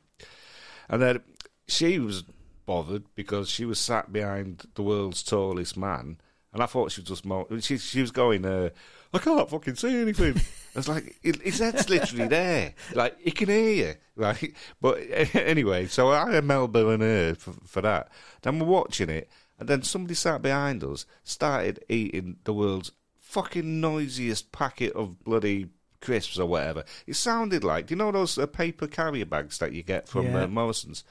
[0.89, 1.21] And then
[1.67, 2.25] she was
[2.67, 6.19] bothered because she was sat behind the world's tallest man.
[6.53, 7.47] And I thought she was just more.
[7.61, 8.71] She, she was going, uh,
[9.13, 10.37] I can't fucking see anything.
[10.75, 12.75] I was like, his head's literally there.
[12.95, 13.95] Like, he can hear you.
[14.15, 14.55] Right?
[14.81, 14.99] But
[15.35, 18.11] anyway, so I had Melba and her for, for that.
[18.43, 19.31] Then we're watching it.
[19.59, 25.69] And then somebody sat behind us, started eating the world's fucking noisiest packet of bloody
[26.01, 26.85] crisps or whatever.
[27.07, 30.27] It sounded like, do you know those uh, paper carrier bags that you get from
[30.27, 30.43] Yeah.
[30.43, 31.05] uh, Morrison's?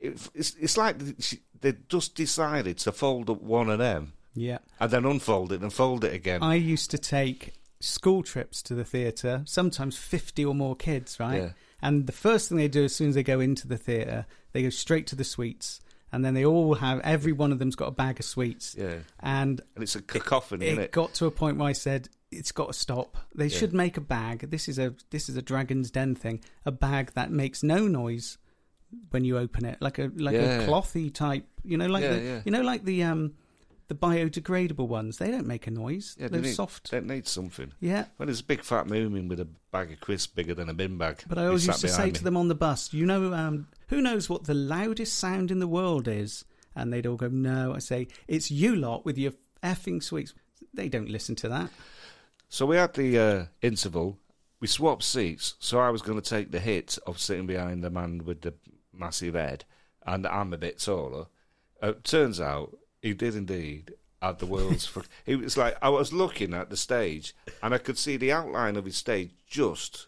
[0.00, 0.98] It, it's, it's like
[1.60, 4.58] they just decided to fold up one of them Yeah.
[4.78, 6.42] and then unfold it and fold it again.
[6.42, 11.42] I used to take school trips to the theatre, sometimes 50 or more kids, right?
[11.42, 11.48] Yeah.
[11.82, 14.62] And the first thing they do as soon as they go into the theatre, they
[14.62, 15.80] go straight to the sweets.
[16.12, 18.74] And then they all have, every one of them's got a bag of sweets.
[18.78, 18.98] yeah.
[19.20, 20.92] And And it's a cacophony, it isn't it?
[20.92, 23.16] got to a point where I said, it's got to stop.
[23.34, 23.56] They Yeah.
[23.58, 24.50] should make a bag.
[24.50, 26.40] This is a this is a Dragon's Den thing.
[26.64, 28.38] A bag that makes no noise
[29.10, 30.60] when you open it, like a like Yeah.
[30.62, 31.46] a clothy type.
[31.64, 33.34] You know, like Yeah, the you know, like the um
[33.88, 35.18] the biodegradable ones.
[35.18, 36.16] They don't make a noise.
[36.18, 36.90] yeah, They're they need, soft.
[36.90, 37.72] They need something.
[37.80, 38.06] Yeah.
[38.16, 40.98] When there's a big fat moomin with a bag of crisps bigger than a bin
[40.98, 41.22] bag.
[41.28, 43.68] But I always used to say behind to them on the bus, you know, um,
[43.88, 46.44] who knows what the loudest sound in the world is?
[46.74, 47.74] And they'd all go, no.
[47.74, 49.32] I say, it's you lot with your
[49.62, 50.34] effing sweets.
[50.74, 51.70] They don't listen to that.
[52.48, 54.18] So we had the uh, interval.
[54.60, 55.54] We swapped seats.
[55.58, 58.54] So I was going to take the hit of sitting behind the man with the
[58.92, 59.64] massive head,
[60.06, 61.26] and I'm a bit taller.
[61.82, 64.86] Uh, turns out he did indeed have the world's.
[64.86, 68.32] fuck he was like I was looking at the stage, and I could see the
[68.32, 70.06] outline of his stage just,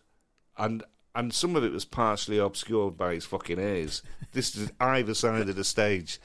[0.57, 0.83] and
[1.19, 4.03] and some of it was partially obscured by his fucking ears.
[4.31, 6.21] This is either side of the stage.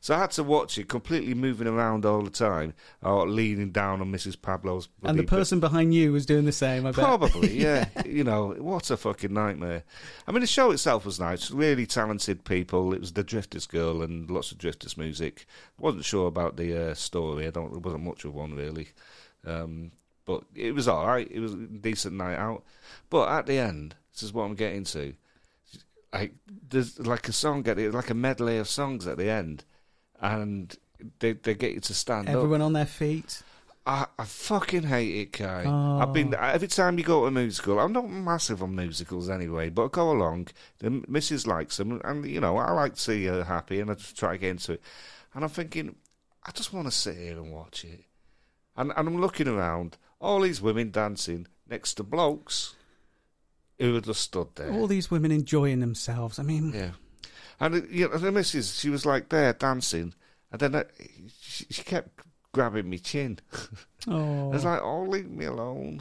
[0.00, 2.72] So I had to watch it completely moving around all the time,
[3.02, 4.40] or leaning down on Mrs.
[4.40, 4.88] Pablo's.
[5.02, 7.04] And the person behind you was doing the same, I bet.
[7.04, 7.86] Probably, yeah.
[8.06, 9.84] you know, what a fucking nightmare.
[10.26, 11.50] I mean, the show itself was nice.
[11.50, 12.94] Really talented people.
[12.94, 15.44] It was the Drifters girl and lots of Drifters music.
[15.78, 17.46] wasn't sure about the uh, story.
[17.46, 17.74] I don't.
[17.74, 18.88] It wasn't much of one really,
[19.44, 19.92] um,
[20.24, 21.30] but it was all right.
[21.30, 22.64] It was a decent night out.
[23.10, 25.14] But at the end, this is what I'm getting to.
[26.12, 26.34] Like
[26.68, 29.64] there's like a song at the, like a medley of songs at the end,
[30.20, 30.76] and
[31.20, 32.34] they they get you to stand up.
[32.34, 33.42] Everyone on their feet.
[33.86, 35.64] I, I fucking hate it, Kai.
[35.66, 36.00] Oh.
[36.00, 36.38] I've been oh.
[36.38, 37.78] every time you go to a musical.
[37.78, 40.48] I'm not massive on musicals anyway, but I go along.
[40.78, 43.94] The missus likes them, and you know I like to see her happy, and I
[43.94, 44.82] just try to get into it.
[45.34, 45.94] And I'm thinking,
[46.44, 48.04] I just want to sit here and watch it.
[48.76, 52.74] And and I'm looking around, all these women dancing next to blokes
[53.80, 54.72] who had just stood there.
[54.72, 56.38] All these women enjoying themselves.
[56.38, 56.90] I mean, Yeah.
[57.58, 60.14] And you know, the missus, she was like there dancing,
[60.50, 60.84] and then uh,
[61.40, 62.20] she, she kept
[62.52, 63.38] grabbing me chin.
[64.08, 66.00] oh, I was like, oh, leave me alone.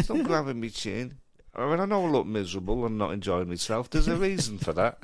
[0.00, 1.18] Stop grabbing me chin.
[1.54, 3.90] I mean, I know I look miserable and not enjoying myself.
[3.90, 5.02] There's a reason for that.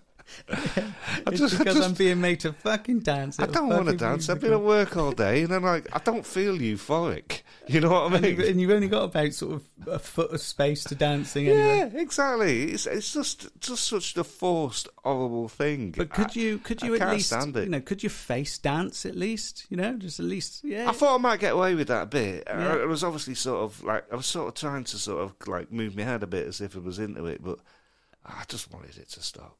[0.50, 0.92] I
[1.28, 3.38] it's just, because just, I'm being made to fucking dance.
[3.38, 4.28] I don't want to dance.
[4.28, 7.42] I've been at work all day, and I'm like, I don't feel euphoric.
[7.66, 8.40] You know what I mean?
[8.40, 11.90] and you've only got about sort of a foot of space to dancing anyway.
[11.94, 12.64] Yeah, exactly.
[12.72, 15.92] It's it's just just such a forced, horrible thing.
[15.96, 19.04] But could you could I you at can't least you know could you face dance
[19.04, 21.88] at least you know just at least yeah I thought I might get away with
[21.88, 22.48] that a bit.
[22.48, 25.34] I- I was obviously sort of like I was sort of trying to sort of
[25.48, 27.58] like move my head a bit as if I was into it, but
[28.24, 29.58] I just wanted it to stop.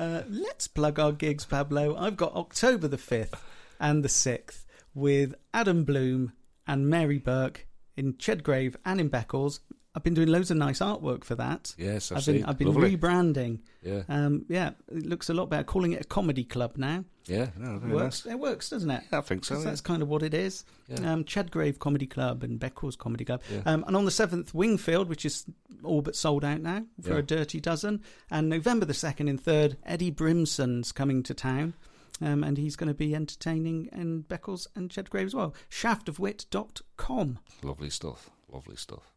[0.00, 1.94] Uh, let's plug our gigs, Pablo.
[1.94, 3.38] I've got October the 5th
[3.78, 4.64] and the 6th
[4.94, 6.32] with Adam Bloom
[6.66, 7.66] and Mary Burke
[7.98, 9.60] in Chedgrave and in Beccles.
[9.92, 11.74] I've been doing loads of nice artwork for that.
[11.76, 12.44] Yes, I've I've been.
[12.44, 12.96] I've been Lovely.
[12.96, 13.58] rebranding.
[13.82, 15.64] Yeah, Um, yeah, it looks a lot better.
[15.64, 17.04] Calling it a comedy club now.
[17.26, 18.24] yeah, no, very works.
[18.24, 18.32] nice.
[18.34, 19.02] It works, doesn't it?
[19.12, 19.58] Yeah, I think so.
[19.58, 19.64] yeah.
[19.64, 20.64] That's kind of what it is.
[20.86, 21.12] Yeah.
[21.12, 23.42] Um, Chedgrave Comedy Club and Beccles Comedy Club.
[23.50, 23.62] Yeah.
[23.66, 25.44] Um, and on the 7th, Wingfield, which is
[25.82, 28.02] all but sold out now for a dirty dozen.
[28.30, 31.74] And November the 2nd and 3rd, Eddie Brimson's coming to town.
[32.22, 35.52] Um, and he's going to be entertaining in Beccles and Chedgrave as well.
[35.70, 37.38] Shaftofwit.com.
[37.62, 38.30] Lovely stuff.
[38.52, 39.10] Lovely stuff.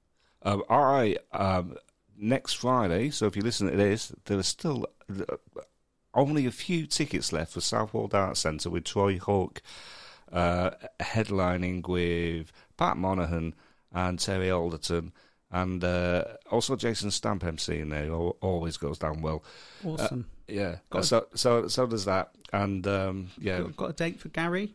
[0.44, 1.18] Um, all right.
[1.32, 1.76] Um,
[2.18, 5.36] next Friday, so if you listen to this, there are still uh,
[6.14, 9.62] only a few tickets left for Southwold Arts Centre with Troy Hawke
[10.32, 13.54] uh, headlining with Pat Monahan
[13.94, 15.14] and Terry Alderton.
[15.52, 19.44] And uh, also Jason Stamp MC in there, who always goes down well.
[19.86, 20.26] Awesome.
[20.48, 24.28] Yeah, Got so so so does that, and um, yeah, got, got a date for
[24.30, 24.74] Gary?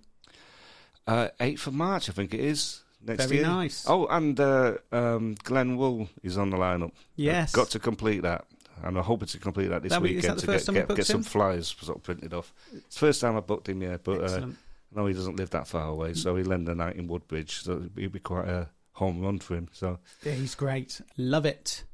[1.06, 2.82] uh, 8th of March, I think it is.
[3.04, 3.46] Next Very year.
[3.46, 3.84] nice.
[3.88, 6.92] Oh, and uh, um, Glenn Wool is on the lineup.
[7.16, 7.50] Yes.
[7.50, 8.44] I've got to complete that.
[8.82, 11.18] And I'm hoping to complete that this That weekend that to get, get, get some
[11.18, 11.22] him?
[11.24, 12.52] flyers sort of printed off.
[12.72, 14.56] It's the first time I booked him, yeah, but uh, Excellent.
[14.94, 17.72] no, he doesn't live that far away, so he'll lend a night in Woodbridge, so
[17.72, 19.68] it'd be, it'd be quite a home run for him.
[19.72, 21.00] So Yeah, he's great.
[21.16, 21.84] Love it.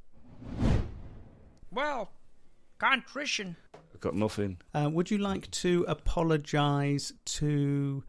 [1.71, 2.11] Well,
[2.79, 3.57] contrition.
[3.95, 4.59] I've got nothing.
[4.75, 8.05] Uh, would you like to apologise to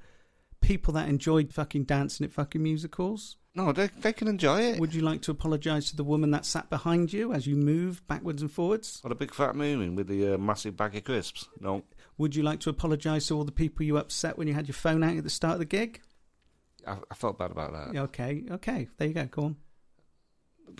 [0.65, 3.37] people that enjoyed fucking dancing at fucking musicals?
[3.53, 4.79] No, they they can enjoy it.
[4.79, 8.05] Would you like to apologise to the woman that sat behind you as you move
[8.07, 8.99] backwards and forwards?
[9.01, 11.47] What a big fat moomin with the uh, massive bag of crisps.
[11.61, 11.83] No,
[12.17, 14.73] Would you like to apologise to all the people you upset when you had your
[14.73, 16.01] phone out at the start of the gig?
[16.85, 17.99] I, I felt bad about that.
[17.99, 19.25] Okay, okay, there you go.
[19.25, 19.55] Go on.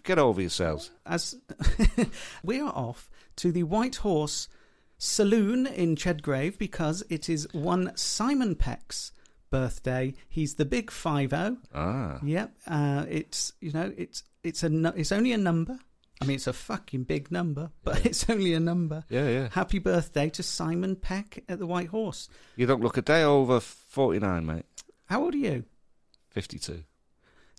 [0.04, 0.92] Get over yourselves.
[1.06, 1.36] As
[2.44, 4.50] we are off to the White Horse
[4.98, 9.12] Saloon in Chedgrave because it is one Simon Peck's
[9.50, 10.14] birthday.
[10.30, 11.58] He's the big five zero.
[11.74, 12.20] Ah.
[12.24, 12.56] Yep.
[12.68, 15.80] Uh, it's you know it's it's a nu- it's only a number.
[16.22, 19.04] I mean, it's a fucking big number, but it's only a number.
[19.10, 19.50] Yeah, yeah.
[19.52, 22.30] Happy birthday to Simon Peck at the White Horse.
[22.56, 24.66] You don't look a day over 49, mate.
[25.08, 25.66] How old are you?
[26.30, 26.84] 52.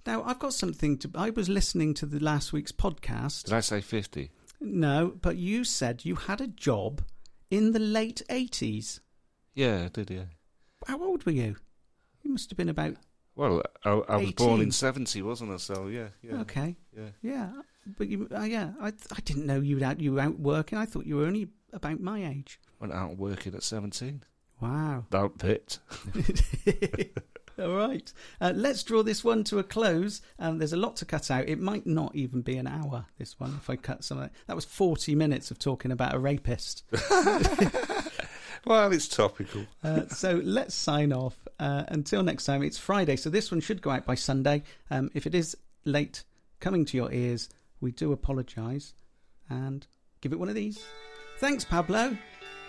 [0.07, 1.11] Now, I've got something to.
[1.14, 3.45] I was listening to the last week's podcast.
[3.45, 4.30] Did I say 50?
[4.61, 7.03] No, but you said you had a job
[7.51, 9.01] in the late 80s.
[9.55, 10.24] Yeah, I did, yeah.
[10.87, 11.57] How old were you?
[12.27, 12.97] You must have been about.
[13.37, 15.59] Well, I, I was born in 70, wasn't I?
[15.59, 16.41] So, yeah, yeah.
[16.41, 16.74] Okay.
[16.97, 17.11] Yeah.
[17.22, 17.53] Yeah.
[17.97, 20.77] But you, uh, yeah, I, I didn't know you were out, you were out working.
[20.77, 22.59] I thought you were only about my age.
[22.81, 24.24] Went out working at 17.
[24.61, 25.05] Wow.
[25.11, 25.79] That bit.
[27.62, 28.12] All right.
[28.41, 30.20] Uh, let's draw this one to a close.
[30.41, 31.49] Um, there's a lot to cut out.
[31.49, 34.33] It might not even be an hour, this one, if I cut some of it.
[34.49, 36.83] That was 40 minutes of talking about a rapist.
[38.67, 39.64] Well, it's topical.
[39.85, 41.37] Uh, so let's sign off.
[41.59, 44.62] Uh, until next time, it's Friday, so this one should go out by Sunday.
[44.91, 46.25] Um, if it is late
[46.61, 47.49] coming to your ears,
[47.81, 48.93] we do apologise
[49.49, 49.87] and
[50.21, 50.85] give it one of these.
[51.39, 52.17] Thanks, Pablo.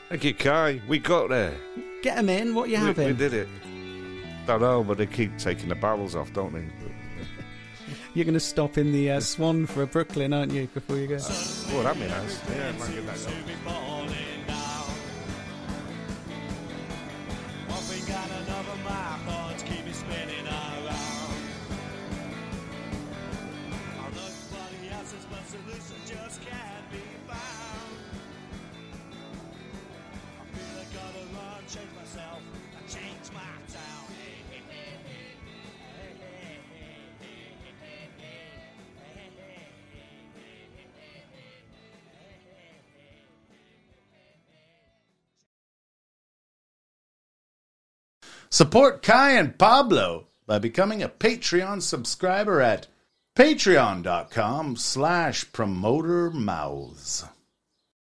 [0.09, 0.81] Thank you, Kai.
[0.87, 1.53] We got there.
[2.03, 2.53] Get them in.
[2.55, 3.07] What you We, having?
[3.07, 3.47] we did it.
[4.45, 6.65] Don't know, but they keep taking the barrels off, don't they?
[8.13, 11.07] You're going to stop in the uh, Swan for a Brooklyn, aren't you, before you
[11.07, 11.17] go?
[11.19, 12.39] Oh, that'd be nice.
[12.49, 12.71] Yeah,
[48.49, 52.87] Support Kai and Pablo by becoming a Patreon subscriber at
[53.35, 57.25] patreon.com slash promoter mouths.